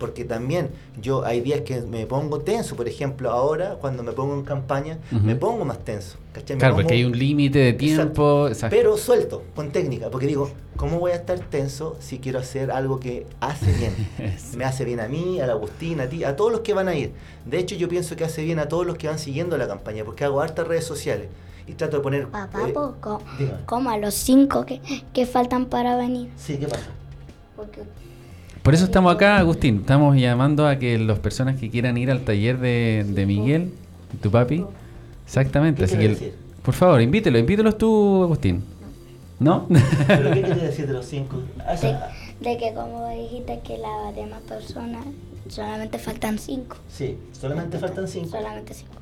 [0.00, 4.34] Porque también yo hay días que me pongo tenso, por ejemplo, ahora cuando me pongo
[4.34, 6.16] en campaña, me pongo más tenso.
[6.32, 6.56] ¿cachai?
[6.56, 8.48] Me Claro, porque pongo- hay un límite de tiempo.
[8.48, 8.74] Exacto.
[8.74, 12.98] Pero suelto, con técnica, porque digo, ¿cómo voy a estar tenso si quiero hacer algo
[12.98, 13.92] que hace bien?
[14.56, 16.94] Me hace bien a mí, al Agustín, a ti, a todos los que van a
[16.94, 17.12] ir.
[17.44, 20.02] De hecho, yo pienso que hace bien a todos los que van siguiendo la campaña,
[20.04, 21.28] porque hago hartas redes sociales
[21.66, 22.26] y trato de poner...
[22.28, 22.74] Papá, eh,
[23.38, 23.64] dígame.
[23.66, 24.80] como a los cinco que,
[25.12, 26.30] que faltan para venir.
[26.38, 26.86] Sí, ¿qué pasa?
[27.54, 27.82] Porque
[28.62, 29.78] Por eso estamos acá, Agustín.
[29.80, 33.72] Estamos llamando a que las personas que quieran ir al taller de, de Miguel,
[34.22, 34.64] tu papi.
[35.24, 35.78] Exactamente.
[35.80, 36.34] ¿Qué Así que, el- decir?
[36.62, 38.62] por favor, invítelo, invítelos tú, Agustín.
[39.38, 39.66] ¿No?
[40.06, 41.38] ¿Pero qué quiere decir de los cinco?
[41.60, 45.06] Ah, de, esa- de que como dijiste que las demás personas
[45.48, 46.76] solamente faltan cinco.
[46.90, 48.28] Sí, solamente faltan cinco.
[48.28, 48.92] Solamente cinco.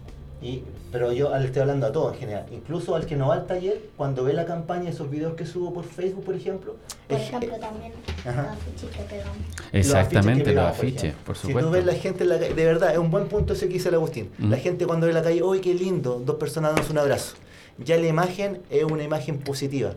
[0.41, 2.47] Y, pero yo le estoy hablando a todos en general.
[2.53, 5.73] Incluso al que no va al taller, cuando ve la campaña, esos videos que subo
[5.73, 6.77] por Facebook, por ejemplo.
[7.09, 7.93] Por es- ejemplo, también
[8.25, 8.43] Ajá.
[8.43, 9.37] los afiches que pegamos.
[9.73, 11.25] Exactamente, los por afiches, ejemplo.
[11.25, 11.71] por Si tú supuesto.
[11.73, 13.89] ves la gente en la calle, de verdad, es un buen punto ese que dice
[13.89, 14.31] el Agustín.
[14.39, 14.51] Mm.
[14.51, 16.23] La gente cuando ve la calle, ¡uy, qué lindo!
[16.25, 17.35] Dos personas dándose un abrazo.
[17.79, 19.95] Ya la imagen es una imagen positiva.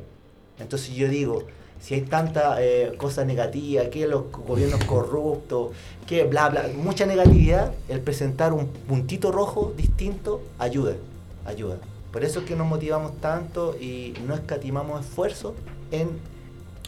[0.60, 1.44] Entonces yo digo,
[1.82, 5.72] si hay tanta eh, cosa negativa, que los gobiernos corruptos,
[6.08, 10.94] que bla, bla, mucha negatividad, el presentar un puntito rojo distinto ayuda,
[11.46, 11.78] ayuda.
[12.12, 15.56] Por eso es que nos motivamos tanto y no escatimamos esfuerzo
[15.92, 16.10] en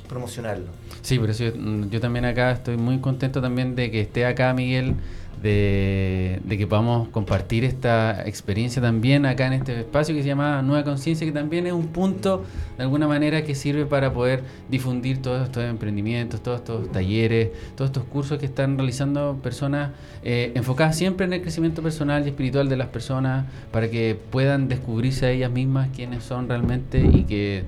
[0.08, 0.68] promocionarlo.
[1.02, 1.54] Sí, por eso yo,
[1.90, 4.96] yo también acá estoy muy contento también de que esté acá Miguel
[5.44, 10.62] de, de que podamos compartir esta experiencia también acá en este espacio que se llama
[10.62, 12.46] Nueva Conciencia, que también es un punto
[12.78, 17.90] de alguna manera que sirve para poder difundir todos estos emprendimientos, todos estos talleres, todos
[17.90, 19.92] estos cursos que están realizando personas
[20.24, 24.70] eh, enfocadas siempre en el crecimiento personal y espiritual de las personas para que puedan
[24.70, 27.66] descubrirse a ellas mismas quiénes son realmente y que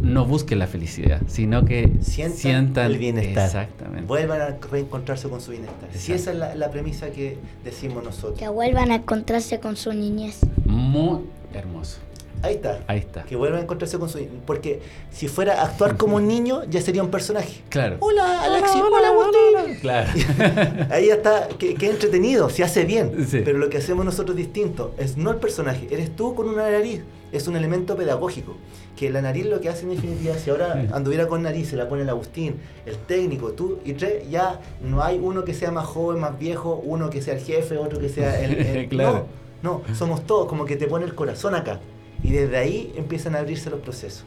[0.00, 3.46] no busquen la felicidad, sino que Sientan, sientan, el bienestar.
[3.46, 4.06] Exactamente.
[4.06, 5.88] Vuelvan a reencontrarse con su bienestar.
[5.92, 8.38] Si esa es la, la premisa que decimos nosotros.
[8.38, 10.40] Que vuelvan a encontrarse con su niñez.
[10.64, 11.20] Muy
[11.52, 11.98] hermoso.
[12.44, 12.80] Ahí está.
[12.88, 13.22] Ahí está.
[13.22, 16.82] Que vuelvan a encontrarse con su Porque si fuera a actuar como un niño, ya
[16.82, 17.62] sería un personaje.
[17.70, 17.96] Claro.
[18.00, 18.78] Hola, Alexi.
[18.78, 19.80] Hola, Agustín.
[19.80, 20.10] Claro.
[20.90, 23.26] Ahí ya está, que, que entretenido, se hace bien.
[23.26, 23.40] Sí.
[23.42, 27.00] Pero lo que hacemos nosotros distinto es no el personaje, eres tú con una nariz.
[27.32, 28.56] Es un elemento pedagógico.
[28.96, 30.88] Que la nariz lo que hace en definitiva, si ahora Sí.
[30.92, 35.02] anduviera con nariz, se la pone el Agustín, el técnico, tú y tres, ya no
[35.02, 38.08] hay uno que sea más joven, más viejo, uno que sea el jefe, otro que
[38.08, 38.54] sea el.
[38.54, 39.26] el- Claro.
[39.62, 41.80] No, no, somos todos, como que te pone el corazón acá.
[42.22, 44.24] Y desde ahí empiezan a abrirse los procesos.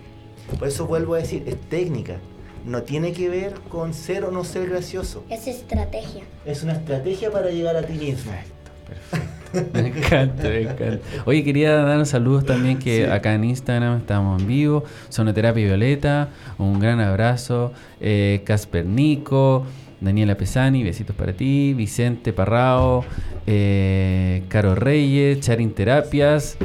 [0.60, 2.17] Por eso vuelvo a decir, es técnica.
[2.65, 5.23] No tiene que ver con ser o no ser gracioso.
[5.30, 6.23] Es estrategia.
[6.45, 8.32] Es una estrategia para llegar a ti mismo.
[8.32, 9.27] Perfecto.
[9.73, 10.99] Me encanta, me encanta.
[11.25, 13.12] Oye, quería dar saludos también que Sí.
[13.12, 14.83] acá en Instagram estamos en vivo.
[15.10, 17.71] Sonoterapia Violeta, un gran abrazo.
[18.01, 19.65] Eh, Casper Nico,
[20.01, 21.73] Daniela Pesani, besitos para ti.
[21.73, 23.03] Vicente Parrao,
[23.45, 26.57] eh, Caro Reyes, Charin Terapias.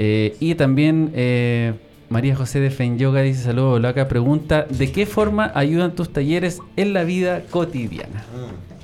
[0.00, 1.72] eh, y también eh,
[2.08, 6.60] María José de Fen Yoga dice saludos, acá pregunta, ¿de qué forma ayudan tus talleres
[6.76, 8.24] en la vida cotidiana?
[8.32, 8.77] Mm.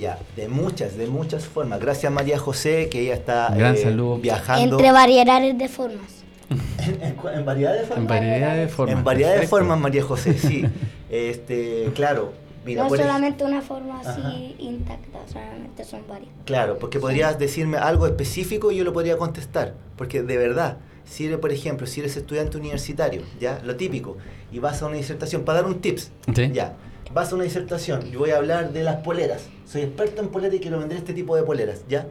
[0.00, 1.80] Ya, de muchas, de muchas formas.
[1.80, 4.18] Gracias María José, que ella está Gran eh, saludo.
[4.18, 6.10] viajando Entre variedades de formas.
[6.78, 8.06] en, en en variedad de En formas.
[8.08, 8.96] variedad de formas.
[8.98, 9.56] En variedad de perfecto.
[9.56, 10.64] formas, María José, sí.
[11.10, 12.32] este, claro.
[12.64, 14.32] Mira, no solamente una forma así Ajá.
[14.60, 16.30] intacta, solamente son varias.
[16.44, 19.74] Claro, porque podrías decirme algo específico y yo lo podría contestar.
[19.96, 24.16] Porque de verdad, si eres, por ejemplo, si eres estudiante universitario, ya, lo típico,
[24.52, 26.50] y vas a una disertación, para dar un tips, Sí.
[26.52, 26.74] ya,
[27.14, 29.42] vas a una disertación, yo voy a hablar de las poleras.
[29.66, 32.06] Soy experto en poleras y quiero vender este tipo de poleras, ¿ya?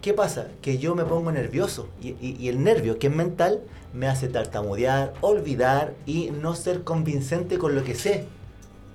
[0.00, 0.48] ¿Qué pasa?
[0.60, 3.62] Que yo me pongo nervioso y, y- y el nervio, que es mental,
[3.94, 8.26] me hace tartamudear, olvidar y no ser convincente con lo que sé.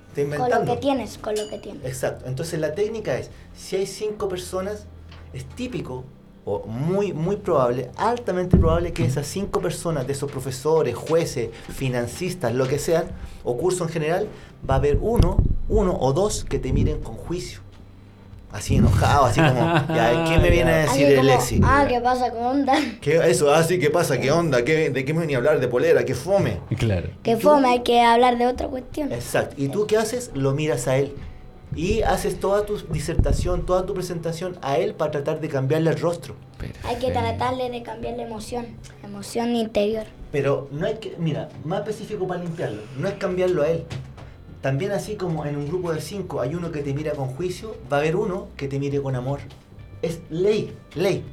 [0.08, 0.66] Estoy Con inventando.
[0.66, 1.84] lo que tienes, con lo que tienes.
[1.84, 2.26] Exacto.
[2.26, 4.86] Entonces la técnica es, si hay cinco personas,
[5.32, 6.04] es típico
[6.44, 12.54] o muy, muy probable, altamente probable que esas cinco personas, de esos profesores, jueces, financistas,
[12.54, 13.04] lo que sean,
[13.44, 14.26] o curso en general,
[14.68, 15.36] va a haber uno,
[15.68, 17.60] uno o dos que te miren con juicio.
[18.52, 19.60] Así enojado, así como,
[19.94, 21.60] ya, ¿qué me viene a Así decir el Lexi?
[21.62, 22.74] ah, ¿qué pasa con onda?
[23.00, 24.18] ¿Qué, eso, ah, sí, ¿qué pasa?
[24.18, 24.64] ¿Qué onda?
[24.64, 25.60] ¿Qué, ¿De qué me venía a hablar?
[25.60, 26.04] ¿De polera?
[26.04, 26.58] ¿Qué fome?
[26.76, 27.10] Claro.
[27.22, 29.12] Que fome, hay que hablar de otra cuestión.
[29.12, 29.54] Exacto.
[29.56, 30.32] ¿Y tú qué haces?
[30.34, 31.14] Lo miras a él.
[31.74, 36.00] Y haces toda tu disertación, toda tu presentación a él para tratar de cambiarle el
[36.00, 36.34] rostro.
[36.84, 38.66] Hay que tratarle de cambiar la emoción,
[39.02, 40.04] la emoción interior.
[40.32, 43.84] Pero no hay que, mira, más específico para limpiarlo, no es cambiarlo a él.
[44.60, 47.76] También así como en un grupo de cinco hay uno que te mira con juicio,
[47.90, 49.40] va a haber uno que te mire con amor.
[50.02, 51.24] Es ley, ley.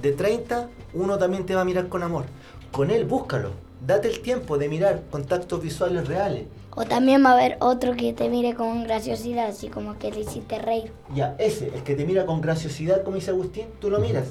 [0.00, 2.24] De 30, uno también te va a mirar con amor.
[2.72, 3.50] Con él, búscalo.
[3.86, 6.46] Date el tiempo de mirar contactos visuales reales.
[6.76, 10.20] O también va a haber otro que te mire con graciosidad, así como que le
[10.20, 10.92] hiciste reír.
[11.14, 14.26] Ya, ese, el que te mira con graciosidad, como dice Agustín, tú lo miras.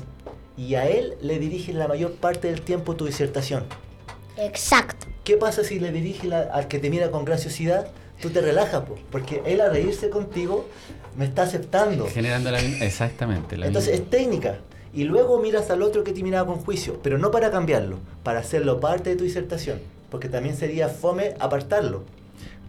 [0.55, 3.65] Y a él le diriges la mayor parte del tiempo tu disertación.
[4.37, 5.07] Exacto.
[5.23, 7.87] ¿Qué pasa si le diriges la- al que te mira con graciosidad?
[8.21, 10.65] Tú te relajas, po, porque él a reírse contigo
[11.17, 12.05] me está aceptando.
[12.07, 12.85] Generando la misma.
[12.85, 13.57] Exactamente.
[13.57, 14.11] La Entonces es misma.
[14.11, 14.59] técnica.
[14.93, 18.39] Y luego miras al otro que te miraba con juicio, pero no para cambiarlo, para
[18.39, 19.79] hacerlo parte de tu disertación.
[20.09, 22.03] Porque también sería fome apartarlo.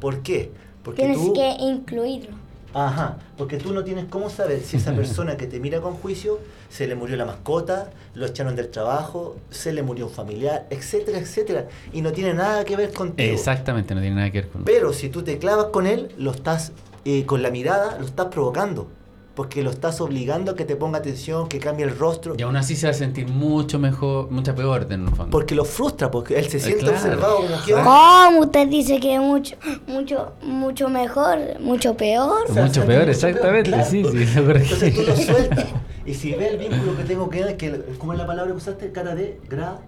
[0.00, 0.50] ¿Por qué?
[0.82, 1.32] Porque Tienes tú...
[1.32, 2.46] que incluirlo.
[2.74, 6.38] Ajá, porque tú no tienes cómo saber si esa persona que te mira con juicio
[6.68, 11.18] se le murió la mascota, lo echaron del trabajo, se le murió un familiar, etcétera,
[11.18, 11.68] etcétera.
[11.94, 13.32] Y no tiene nada que ver contigo.
[13.32, 14.64] Exactamente, no tiene nada que ver con.
[14.64, 16.72] Pero si tú te clavas con él, lo estás,
[17.06, 18.88] eh, con la mirada, lo estás provocando.
[19.36, 22.34] Porque lo estás obligando a que te ponga atención, que cambie el rostro.
[22.36, 25.30] Y aún así se va a sentir mucho mejor, mucho peor en el fondo.
[25.30, 26.96] Porque lo frustra, porque él se Eh, siente claro.
[26.96, 27.72] observado como que...
[27.74, 29.54] ¿Cómo usted dice que mucho,
[29.86, 32.46] mucho, mucho mejor, mucho peor?
[32.48, 34.18] O sea, Mucho peor, exactamente, peor, sí, claro.
[34.18, 34.74] sí, lo corregí.
[34.74, 35.66] Entonces tú lo sueltas.
[36.06, 38.56] Y si ve el vínculo que tengo que él, que ¿cómo es la palabra que
[38.56, 38.90] usaste?
[38.90, 39.78] Cara de gra...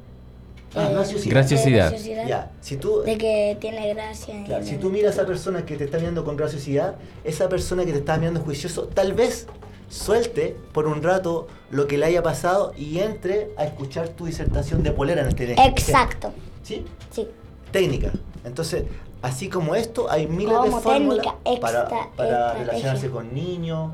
[0.75, 1.31] Ah, Eh, graciosidad.
[1.31, 1.85] Graciosidad.
[1.85, 3.03] de graciosidad, Ya, si tú...
[3.03, 4.45] De que tiene gracia.
[4.45, 7.85] Claro, si tú miras a esa persona que te está mirando con graciosidad, esa persona
[7.85, 9.47] que te está mirando juicioso, tal vez
[9.89, 14.83] suelte por un rato lo que le haya pasado y entre a escuchar tu disertación
[14.83, 16.33] de polera en este Exacto.
[16.63, 16.85] ¿Sí?
[17.11, 17.27] Sí.
[17.73, 18.13] Técnica.
[18.45, 18.85] Entonces,
[19.23, 23.93] así como esto, hay miles de Como fórmulas técnica, para, para relacionarse con niños,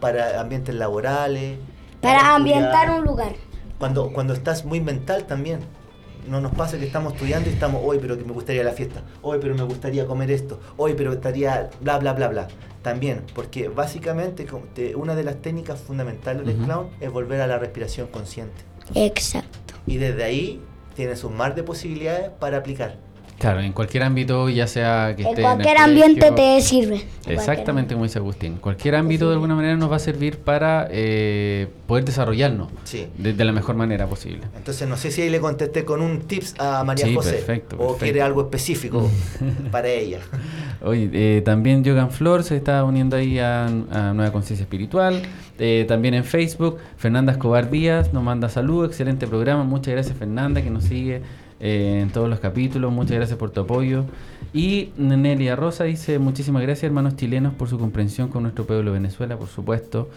[0.00, 1.58] para ambientes laborales.
[2.00, 3.00] Para ambientar estudiar.
[3.00, 3.32] un lugar.
[3.78, 5.60] Cuando, cuando estás muy mental también.
[6.28, 9.02] No nos pasa que estamos estudiando y estamos, hoy pero que me gustaría la fiesta,
[9.22, 12.48] hoy pero me gustaría comer esto, hoy pero estaría bla bla bla bla.
[12.82, 14.46] También, porque básicamente
[14.96, 18.62] una de las técnicas fundamentales del clown es volver a la respiración consciente.
[18.94, 19.74] Exacto.
[19.86, 20.60] Y desde ahí
[20.94, 22.98] tienes un mar de posibilidades para aplicar.
[23.42, 27.04] Claro, en cualquier ámbito, ya sea que En esté el cualquier ambiente colegio, te sirve.
[27.26, 28.56] Exactamente como dice Agustín.
[28.58, 33.08] Cualquier ámbito de alguna manera nos va a servir para eh, poder desarrollarnos Sí.
[33.18, 34.42] de, de la mejor manera posible.
[34.56, 37.74] Entonces no sé si ahí le contesté con un tips a María Sí, José perfecto,
[37.74, 38.04] o perfecto.
[38.04, 39.10] quiere algo específico
[39.72, 40.20] para ella.
[40.80, 45.22] Oye, eh, también Yogan Flor se está uniendo ahí a, a Nueva Conciencia Espiritual.
[45.58, 49.64] Eh, también en Facebook, Fernanda Escobar Díaz nos manda saludos, excelente programa.
[49.64, 51.22] Muchas gracias Fernanda que nos sigue
[51.60, 52.92] eh, en todos los capítulos.
[52.92, 54.04] Muchas gracias por tu apoyo.
[54.52, 59.36] Y Nelia Rosa dice, muchísimas gracias hermanos chilenos por su comprensión con nuestro pueblo Venezuela,
[59.36, 60.10] por supuesto.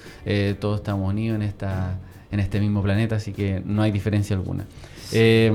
[0.60, 2.00] Todos estamos unidos en, esta,
[2.32, 4.66] en este mismo planeta, así que no hay diferencia alguna.
[5.12, 5.52] Eh,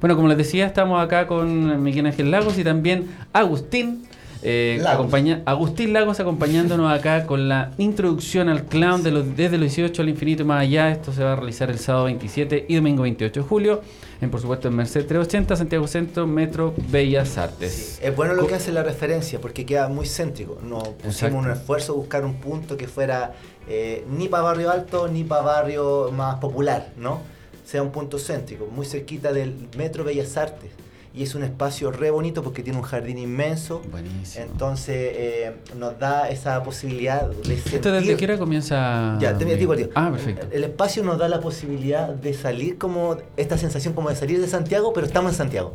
[0.00, 4.04] bueno, como les decía, estamos acá con Miguel Ángel Lagos y también Agustín.
[4.42, 4.94] Eh, Lagos.
[5.00, 10.02] acompaña- Agustín Lagos acompañándonos acá con la introducción al clown de los, desde los 18
[10.02, 10.90] al infinito y más allá.
[10.90, 13.82] Esto se va a realizar el sábado 27 y domingo 28 de julio.
[14.20, 17.96] En, por supuesto, en Merced 380, Santiago Centro, Metro Bellas Artes.
[18.00, 20.58] Sí, Es bueno lo que hace la referencia porque queda muy céntrico.
[20.62, 21.02] No Exacto.
[21.04, 23.32] pusimos un esfuerzo a buscar un punto que fuera
[23.68, 27.20] eh, ni para barrio alto ni para barrio más popular, ¿no?
[27.64, 30.70] Sea un punto céntrico, muy cerquita del Metro Bellas Artes.
[31.14, 33.82] Y es un espacio re bonito porque tiene un jardín inmenso.
[33.90, 34.46] Buenísimo.
[34.46, 37.74] Entonces eh, nos da esa posibilidad de sentir...
[37.74, 39.18] ¿Esto desde qué hora comienza?
[39.20, 39.90] Ya, te digo, tío.
[39.94, 40.46] Ah, perfecto.
[40.50, 44.48] El espacio nos da la posibilidad de salir como, esta sensación como de salir de
[44.48, 45.74] Santiago, pero estamos en Santiago.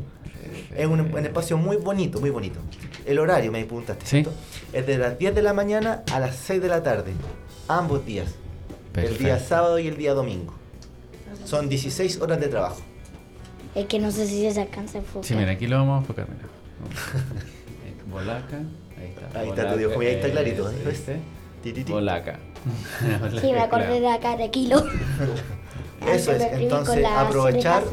[0.76, 2.60] Es un, un espacio muy bonito, muy bonito.
[3.06, 4.10] El horario, me preguntaste, Sí.
[4.24, 4.32] ¿cierto?
[4.74, 7.12] Es de las 10 de la mañana a las 6 de la tarde,
[7.68, 8.28] ambos días.
[8.96, 9.46] El día Perfecto.
[9.50, 10.54] sábado y el día domingo.
[11.46, 12.82] Son 16 horas de trabajo.
[13.76, 15.26] Es que no sé si se alcanza a enfocar.
[15.26, 16.48] Sí, mira, aquí lo vamos a enfocar, mira.
[18.12, 18.58] Bolaca,
[18.98, 19.40] ahí está.
[19.40, 20.72] Ahí está tu Dios, ahí está clarito.
[20.86, 21.20] ¿viste?
[21.88, 22.40] Bolaca.
[23.42, 24.84] Sí, me acordé de acá de Kilo.
[26.08, 27.84] Eso es, entonces aprovechar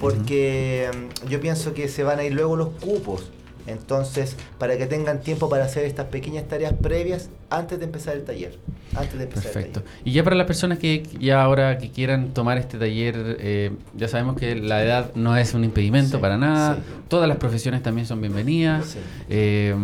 [0.00, 3.30] porque mm, yo pienso que se van a ir luego los cupos.
[3.66, 8.24] Entonces, para que tengan tiempo para hacer estas pequeñas tareas previas antes de empezar el
[8.24, 8.58] taller.
[8.96, 9.80] Antes de empezar Perfecto.
[9.80, 10.00] el taller.
[10.04, 14.08] Y ya para las personas que ya ahora que quieran tomar este taller, eh, ya
[14.08, 16.76] sabemos que la edad no es un impedimento Sí, para nada.
[16.76, 16.80] sí.
[17.08, 18.86] Todas las profesiones también son bienvenidas.
[18.86, 18.98] Sí.
[19.28, 19.74] Eh,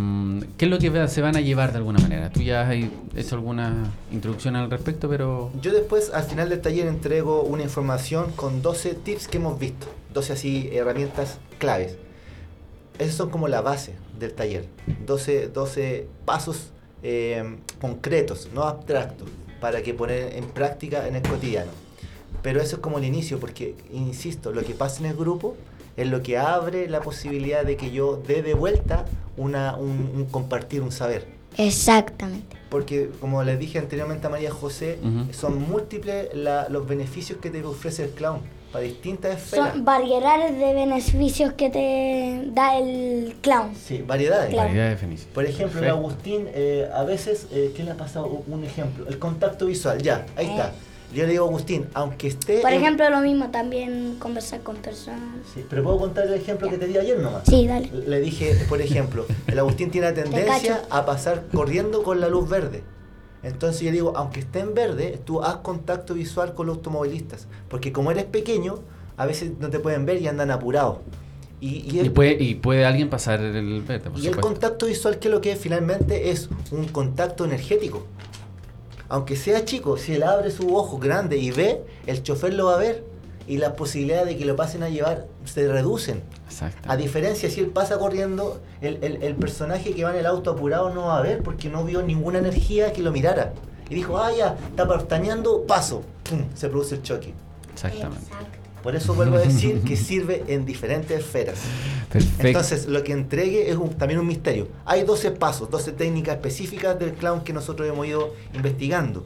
[0.56, 2.30] ¿Qué es lo que se van a llevar de alguna manera?
[2.30, 2.74] Tú ya has
[3.16, 5.50] hecho alguna introducción al respecto, pero...
[5.60, 9.86] Yo después, al final del taller, entrego una información con 12 tips que hemos visto.
[10.14, 11.96] 12 así herramientas claves.
[12.98, 14.66] Esas son como la base del taller.
[15.06, 16.70] 12, 12 pasos
[17.02, 19.28] eh, concretos, no abstractos,
[19.60, 21.70] para que poner en práctica en el cotidiano.
[22.42, 25.56] Pero eso es como el inicio, porque, insisto, lo que pasa en el grupo
[25.96, 29.04] es lo que abre la posibilidad de que yo dé de vuelta
[29.36, 31.26] una, un, un compartir un saber.
[31.58, 32.56] Exactamente.
[32.70, 34.98] Porque, como les dije anteriormente a María José,
[35.32, 38.40] son múltiples la- los beneficios que te ofrece el clown
[38.76, 39.72] para distintas esferas.
[39.72, 43.70] Son variedades de beneficios que te da el clown.
[43.74, 44.50] Sí, variedades.
[44.50, 44.68] Claro.
[44.68, 45.16] Variedad de.
[45.32, 45.94] Por ejemplo, el Perfecto.
[45.96, 48.26] Agustín, eh, a veces, eh, ¿qué le ha pasado?
[48.46, 50.50] Un- ejemplo, el contacto visual, ya, ahí Eh.
[50.50, 50.72] está.
[51.14, 52.58] Yo le digo a Agustín, aunque esté...
[52.58, 55.20] Por en- ejemplo, lo mismo también conversar con personas.
[55.54, 57.42] Sí, pero puedo contar el ejemplo que te di ayer nomás.
[57.48, 57.88] Sí, dale.
[58.06, 62.48] Le dije, por ejemplo, el Agustín tiene la tendencia a pasar corriendo con la luz
[62.48, 62.82] verde.
[63.46, 67.46] Entonces yo digo, aunque esté en verde, tú haz contacto visual con los automovilistas.
[67.68, 68.80] Porque como eres pequeño,
[69.16, 70.98] a veces no te pueden ver y andan apurados.
[71.60, 74.86] Y, y el, Y puede, y puede alguien pasar el verde, por y el contacto
[74.86, 78.04] visual, que lo que es finalmente es un contacto energético.
[79.08, 82.74] Aunque sea chico, si él abre su ojo grande y ve, el chofer lo va
[82.74, 83.04] a ver.
[83.46, 86.22] Y las posibilidades de que lo pasen a llevar se reducen.
[86.46, 86.90] Exacto.
[86.90, 90.50] A diferencia, si él pasa corriendo, el, el- el personaje que va en el auto
[90.50, 93.52] apurado no va a ver porque no vio ninguna energía que lo mirara.
[93.88, 96.02] Y dijo, ah, ya, está partaneando, paso.
[96.28, 97.34] Pum, se produce el choque.
[97.72, 98.26] Exactamente.
[98.86, 101.58] Por eso vuelvo a decir que sirve en diferentes esferas.
[102.08, 102.46] Perfecto.
[102.46, 104.68] Entonces, lo que entregue es un- también un misterio.
[104.84, 109.24] Hay 12 pasos, 12 técnicas específicas del clown que nosotros hemos ido investigando.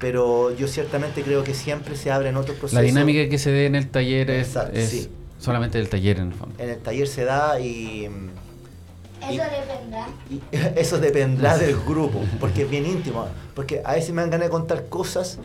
[0.00, 2.72] Pero yo ciertamente creo que siempre se abren otros procesos.
[2.74, 5.08] La dinámica que se dé en el taller es, Exacto, es sí.
[5.38, 6.56] solamente el taller en el fondo.
[6.58, 8.08] En el taller se da y...
[9.22, 10.08] Eso dependerá.
[10.74, 13.28] Eso dependerá del grupo, porque es bien íntimo.
[13.54, 15.38] Porque a veces me dan ganas de contar cosas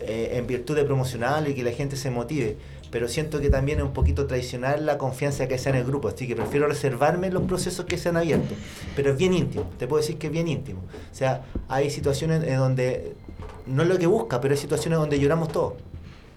[0.00, 2.56] eh, en virtud de promocional y que la gente se motive.
[2.94, 6.06] Pero siento que también es un poquito traicionar la confianza que sea en el grupo.
[6.06, 8.54] Así que prefiero reservarme los procesos que se han abierto.
[8.94, 10.78] Pero es bien íntimo, te puedo decir que es bien íntimo.
[10.78, 13.16] O sea, hay situaciones en donde
[13.66, 15.72] no es lo que busca, pero hay situaciones donde lloramos todos.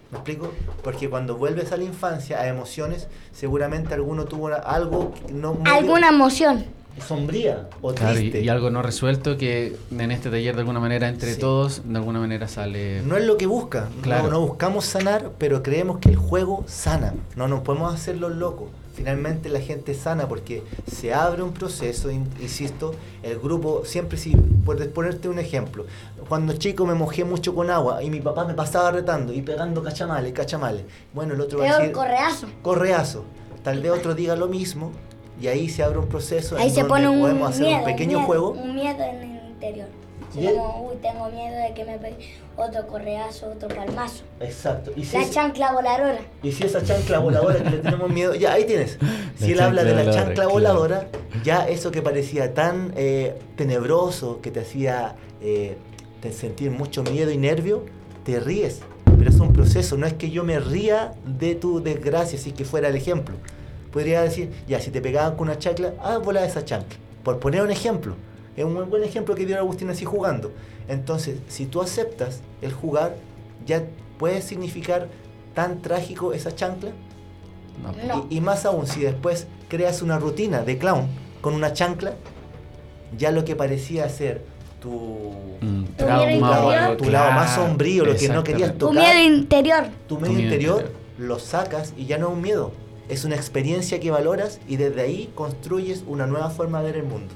[0.09, 0.51] ¿Me explico?
[0.83, 6.65] Porque cuando vuelves a la infancia, a emociones, seguramente alguno tuvo algo no Alguna emoción.
[7.01, 8.41] Sombría o Claro, y, triste.
[8.41, 11.39] y algo no resuelto que en este taller de alguna manera entre Sí.
[11.39, 13.89] todos de alguna manera sale No es lo que busca.
[14.01, 14.23] Claro.
[14.25, 17.13] No, no buscamos sanar, pero creemos que el juego sana.
[17.35, 18.69] No nos podemos hacer los locos.
[18.93, 24.31] Finalmente la gente sana porque se abre un proceso, in- insisto, el grupo, siempre si,
[24.65, 25.85] por ponerte un ejemplo,
[26.27, 29.83] cuando chico me mojé mucho con agua y mi papá me pasaba retando y pegando
[29.83, 30.81] cachamales, cachamales.
[31.13, 32.47] Bueno, el otro va a Peor decir, correazo.
[32.63, 33.23] correazo.
[33.63, 34.91] Tal vez otro diga lo mismo
[35.39, 37.77] y ahí se abre un proceso Ahí en se donde pone un podemos hacer miedo,
[37.79, 38.49] un pequeño miedo, juego.
[38.51, 39.87] Un miedo en el interior.
[40.33, 44.23] Como, uy, tengo miedo de que me pegue otro correazo, otro palmazo.
[44.39, 44.91] Exacto.
[44.95, 46.19] Y si La es- chancla voladora.
[46.43, 48.97] Y si esa chancla voladora que le tenemos miedo, ya ahí tienes.
[49.39, 50.49] Si La él habla de chancla la voladora, chancla claro.
[50.51, 51.07] voladora,
[51.43, 55.77] ya eso que parecía tan eh, tenebroso, que te hacía eh,
[56.21, 57.83] te sentir mucho miedo y nervio,
[58.23, 58.79] te ríes.
[59.17, 62.65] Pero es un proceso, no es que yo me ría de tu desgracia, si que
[62.65, 63.35] fuera el ejemplo.
[63.97, 66.99] Podría decir, ya, si te pegaban con una chancla, ah, vola esa chancla.
[67.23, 68.13] Por poner un ejemplo.
[68.55, 70.51] Es un muy buen ejemplo que dio Agustín así jugando.
[70.87, 73.15] Entonces, si tú aceptas el jugar,
[73.65, 73.85] ya
[74.19, 75.07] puede significar
[75.55, 76.91] tan trágico esa chancla.
[77.81, 78.27] no, No.
[78.29, 81.07] Y, y más aún, si después creas una rutina de clown
[81.41, 82.13] con una chancla,
[83.17, 84.43] ya lo que parecía ser
[84.79, 84.91] tu,
[85.59, 88.77] un Tu trauma miedo algo, tu lado más sombrío, lo que no querías exactamente.
[88.77, 89.87] Tu tocar, miedo interior.
[90.07, 91.01] tu medio miedo interior, interior.
[91.17, 92.86] lo sacas y ya no es un miedo.
[93.09, 97.07] Es una experiencia que valoras y desde ahí construyes una nueva forma de ver el
[97.07, 97.33] mundo.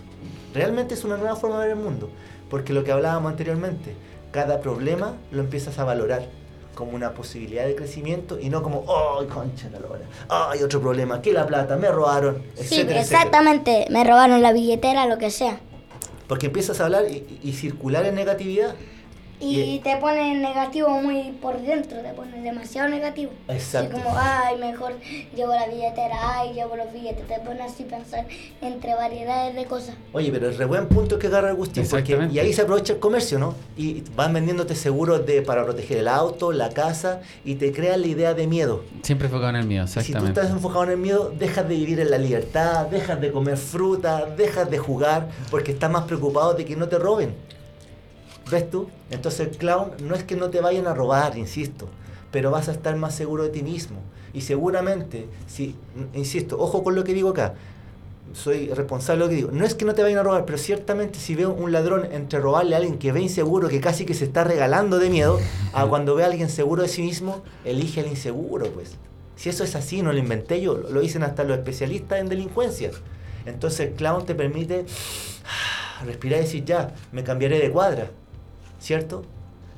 [0.53, 2.09] Realmente es una nueva forma de ver el mundo.
[2.49, 3.95] Porque lo que hablábamos anteriormente,
[4.31, 6.27] cada problema lo empiezas a valorar
[6.75, 8.85] como una posibilidad de crecimiento y no como,
[9.19, 10.05] ¡ay, concha la lora!
[10.27, 11.21] ¡ay, otro problema!
[11.21, 11.77] ¡que la plata!
[11.77, 12.43] ¡me robaron!
[12.55, 13.01] Sí, etcétera.
[13.01, 13.87] exactamente.
[13.89, 15.59] Me robaron la billetera, lo que sea.
[16.27, 18.75] Porque empiezas a hablar y circular en negatividad.
[19.41, 23.31] Y Y- te pone negativo muy por dentro, te pone demasiado negativo.
[23.47, 23.95] Exacto.
[23.97, 24.93] Así como, ay, mejor
[25.35, 27.27] llevo la billetera, ay, llevo los billetes.
[27.27, 28.25] Te pone así a pensar
[28.61, 29.95] entre variedades de cosas.
[30.13, 32.35] Oye, pero es re buen punto que agarra Agustín, porque Exactamente.
[32.35, 33.55] y ahí se aprovecha el comercio, ¿no?
[33.75, 38.07] Y van vendiéndote seguros de para proteger el auto, la casa, y te crean la
[38.07, 38.83] idea de miedo.
[39.01, 41.67] siempre enfocado en el miedo Y Si tú exactamente estás enfocado en el miedo, dejas
[41.67, 46.03] de vivir en la libertad, dejas de comer fruta, dejas de jugar, porque estás más
[46.03, 47.33] preocupado de que no te roben.
[48.51, 48.89] ¿Ves tú?
[49.09, 51.87] Entonces el clown no es que no te vayan a robar, insisto,
[52.31, 53.99] pero vas a estar más seguro de ti mismo.
[54.33, 55.75] Y seguramente, si,
[56.13, 57.53] insisto, ojo con lo que digo acá,
[58.33, 59.49] soy responsable de lo que digo.
[59.51, 62.39] No es que no te vayan a robar, pero ciertamente si veo un ladrón entre
[62.39, 65.39] robarle a alguien que ve inseguro, que casi que se está regalando de miedo,
[65.73, 68.97] a cuando ve a alguien seguro de sí mismo, elige al inseguro, pues.
[69.37, 72.91] Si eso es así, no lo inventé yo, lo dicen hasta los especialistas en delincuencia.
[73.45, 74.85] Entonces el clown te permite
[76.05, 78.11] respirar y decir, ya, me cambiaré de cuadra,
[78.81, 79.23] ¿cierto?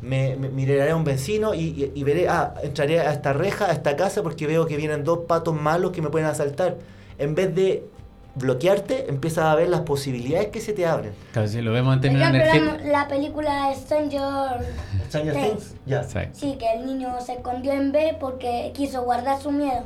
[0.02, 3.66] Me, me- miraré a un vecino y, y- y veré, ah, entraré a esta reja,
[3.68, 6.78] a esta casa, porque veo que vienen dos patos malos que me pueden asaltar.
[7.20, 7.86] En vez de
[8.36, 11.14] bloquearte, empiezas a ver las posibilidades que se te abren.
[11.34, 14.66] Claro, si lo vemos en términos energéticos la, la película Stranger
[15.10, 15.48] Stranger Things.
[15.50, 16.04] Things, ya.
[16.04, 16.20] Sí.
[16.34, 19.84] Sí, que el niño se escondió en B porque quiso guardar su miedo.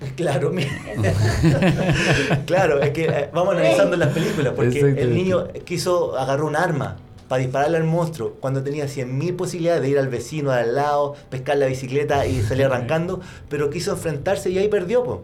[0.16, 0.70] Claro, mira.
[2.46, 6.96] claro, es que eh, vamos analizando las películas, porque el niño quiso agarrar un arma
[7.30, 11.14] para dispararle al monstruo cuando tenía 100.000 posibilidades de ir al vecino de al lado,
[11.28, 15.22] pescar la bicicleta y salir arrancando, pero quiso enfrentarse y ahí perdió, po.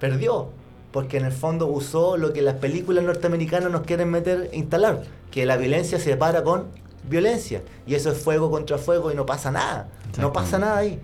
[0.00, 0.48] perdió,
[0.90, 5.44] porque en el fondo usó lo que las películas norteamericanas nos quieren meter, instalar, que
[5.44, 6.68] la violencia se para con
[7.10, 9.88] violencia, y eso es fuego contra fuego y no pasa nada,
[10.18, 10.98] no pasa nada ahí.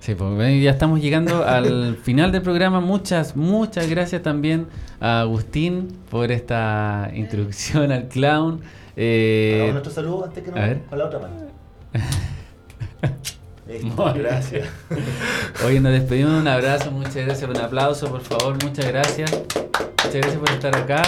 [0.00, 2.80] Sí, pues ya estamos llegando al final del programa.
[2.80, 4.66] Muchas, muchas gracias también
[4.98, 8.62] a Agustín por esta introducción al clown.
[9.00, 10.82] Eh, nuestro saludo antes que ver.
[10.88, 11.34] con la otra mano.
[13.68, 14.68] Listo, gracias.
[15.64, 19.30] Hoy nos despedimos, un abrazo, muchas gracias, un aplauso por favor, muchas gracias.
[19.30, 21.02] Muchas gracias por estar acá,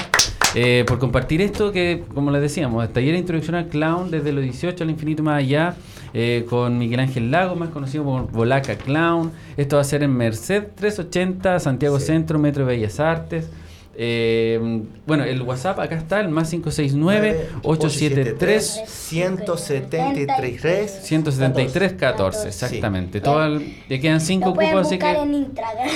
[0.55, 4.45] eh, por compartir esto que, como les decíamos, taller de introducción al clown desde los
[4.45, 5.75] 18 al infinito más allá,
[6.13, 9.33] eh, con Miguel Ángel Lago, más conocido como Bolaca Clown.
[9.57, 12.07] Esto va a ser en Merced 380, Santiago Sí.
[12.07, 13.49] Centro, Metro de Bellas Artes.
[13.97, 18.85] Eh, bueno, el WhatsApp acá está, el más 569-873.
[18.87, 22.47] 173 173 14, Sí.
[22.49, 23.21] exactamente.
[23.21, 25.89] Todo el- le quedan 5 Lo pueden cupos, así buscar que en Instagram.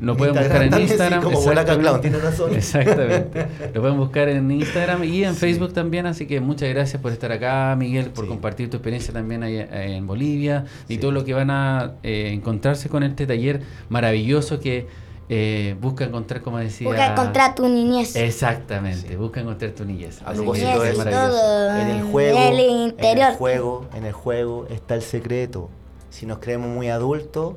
[0.00, 1.22] lo pueden buscar en sí, Instagram.
[1.22, 1.80] como exactamente.
[1.82, 2.54] Clown, tiene razón.
[2.54, 3.46] Exactamente.
[3.74, 6.06] Lo pueden buscar en Instagram y en Facebook también.
[6.06, 10.06] Así que muchas gracias por estar acá, Miguel, por compartir tu experiencia también ahí en
[10.06, 14.86] Bolivia y todo lo que van a eh, encontrarse con este taller maravilloso que
[15.28, 16.86] eh, busca encontrar, como decía...
[16.88, 18.14] Busca encontrar tu niñez.
[18.16, 19.16] Exactamente, Sí.
[19.16, 20.22] busca encontrar tu niñez.
[20.22, 21.76] A propósito de maravilloso.
[21.76, 25.68] En el juego, el en el juego, en el juego está el secreto.
[26.10, 27.54] Si nos creemos muy adultos,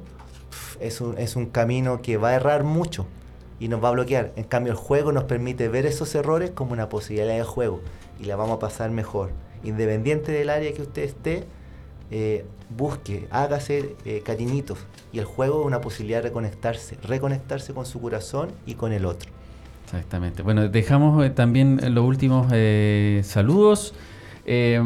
[0.79, 3.05] es un, es un camino que va a errar mucho
[3.59, 4.31] y nos va a bloquear.
[4.35, 7.81] En cambio, el juego nos permite ver esos errores como una posibilidad de juego
[8.19, 9.31] y la vamos a pasar mejor.
[9.63, 11.45] Independiente del área que usted esté,
[12.11, 14.23] eh, busque, hágase eh.
[15.11, 19.05] Y el juego es una posibilidad de reconectarse, reconectarse con su corazón y con el
[19.05, 19.29] otro.
[19.85, 20.43] Exactamente.
[20.43, 23.95] Bueno, dejamos eh, también los últimos eh, saludos.
[24.45, 24.79] Eh,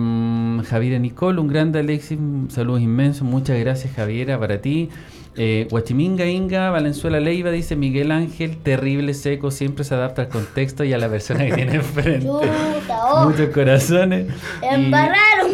[0.66, 2.18] Javiera Nicole, un grande Alexis,
[2.50, 3.24] saludos inmensos.
[3.24, 4.90] Muchas gracias, Javiera, para ti.
[5.36, 10.84] Eh, Guachiminga Inga, Valenzuela Leiva, dice Miguel Ángel, terrible, seco, siempre se adapta al contexto
[10.84, 12.26] y a la persona que tiene enfrente.
[12.28, 13.30] Chuta, oh.
[13.30, 14.28] Muchos corazones.
[14.62, 15.52] Y- Embarraron.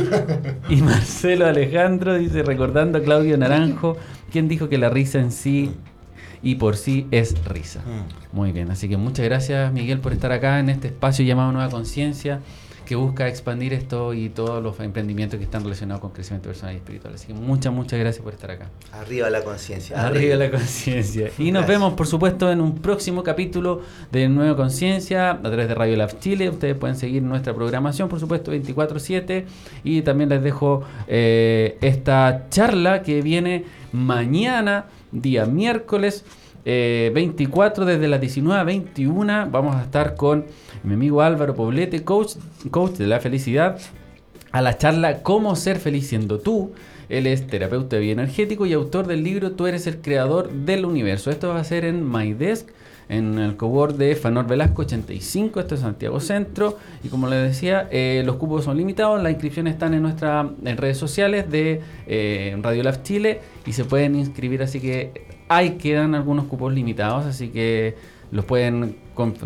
[0.69, 3.95] y Marcelo Alejandro dice, recordando a Claudio Naranjo,
[4.31, 5.71] quien dijo que la risa en sí
[6.43, 7.81] y por sí es risa.
[8.33, 11.69] Muy bien, así que muchas gracias Miguel por estar acá en este espacio llamado Nueva
[11.69, 12.41] Conciencia,
[12.89, 16.77] que busca expandir esto y todos los emprendimientos que están relacionados con crecimiento personal y
[16.77, 17.13] espiritual.
[17.13, 18.71] Así que muchas, muchas gracias por estar acá.
[18.91, 20.07] Arriba la conciencia.
[20.07, 21.29] Arriba la conciencia.
[21.37, 21.67] Y nos Gracias.
[21.67, 23.81] vemos, por supuesto, en un próximo capítulo
[24.11, 26.49] de Nueva Conciencia a través de Radio Lab Chile.
[26.49, 29.45] Ustedes pueden seguir nuestra programación, por supuesto, 24-7.
[29.83, 36.25] Y también les dejo eh, esta charla que viene mañana, día miércoles.
[36.65, 40.45] eh, 24 desde las 19 a 21 vamos a estar con
[40.83, 42.35] mi amigo Álvaro Poblete, coach,
[42.97, 43.79] de la felicidad,
[44.51, 46.71] a la charla Cómo ser feliz siendo tú.
[47.09, 51.31] Él es terapeuta bioenergético y autor del libro Tú eres el creador del universo.
[51.31, 52.69] Esto va a ser en MyDesk,
[53.09, 56.77] en el cowork de Fanor Velasco 85, esto es Santiago Centro.
[57.03, 60.97] Y como les decía, eh, los cupos son limitados, las inscripciones están en nuestras redes
[60.97, 66.45] sociales de eh, Radio Lab Chile y se pueden inscribir, así que hay quedan algunos
[66.45, 67.95] cupos limitados, así que
[68.31, 68.95] los pueden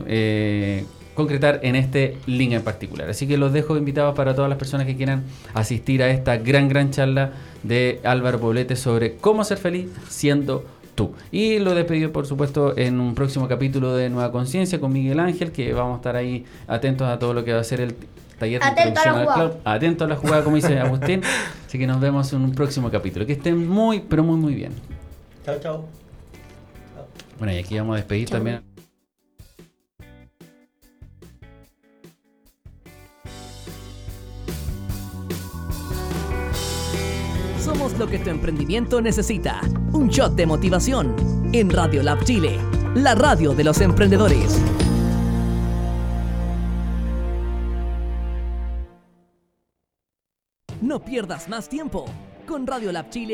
[0.07, 0.83] eh,
[1.13, 3.09] concretar en este link en particular.
[3.09, 6.67] Así que los dejo invitados para todas las personas que quieran asistir a esta gran,
[6.69, 7.31] gran charla
[7.63, 11.13] de Álvaro Poblete sobre cómo ser feliz siendo tú.
[11.31, 15.51] Y lo despedido, por supuesto, en un próximo capítulo de Nueva Conciencia con Miguel Ángel,
[15.51, 17.95] que vamos a estar ahí atentos a todo lo que va a ser el
[18.39, 19.49] taller de Atento a la introducción al jugada.
[19.51, 19.61] club.
[19.65, 21.21] Atento a la jugada, como dice Agustín.
[21.65, 23.25] Así que nos vemos en un próximo capítulo.
[23.25, 24.71] Que estén muy, pero muy, muy bien.
[25.45, 25.85] Chao, chao.
[27.39, 28.37] Bueno, y aquí vamos a despedir Chau.
[28.37, 28.72] también.
[37.83, 39.59] Lo que tu emprendimiento necesita.
[39.91, 41.13] Un shot de motivación
[41.51, 42.57] en Radio Lab Chile,
[42.95, 44.57] la radio de los emprendedores.
[50.81, 52.05] No pierdas más tiempo.
[52.47, 53.31] Con Radio Lab Chile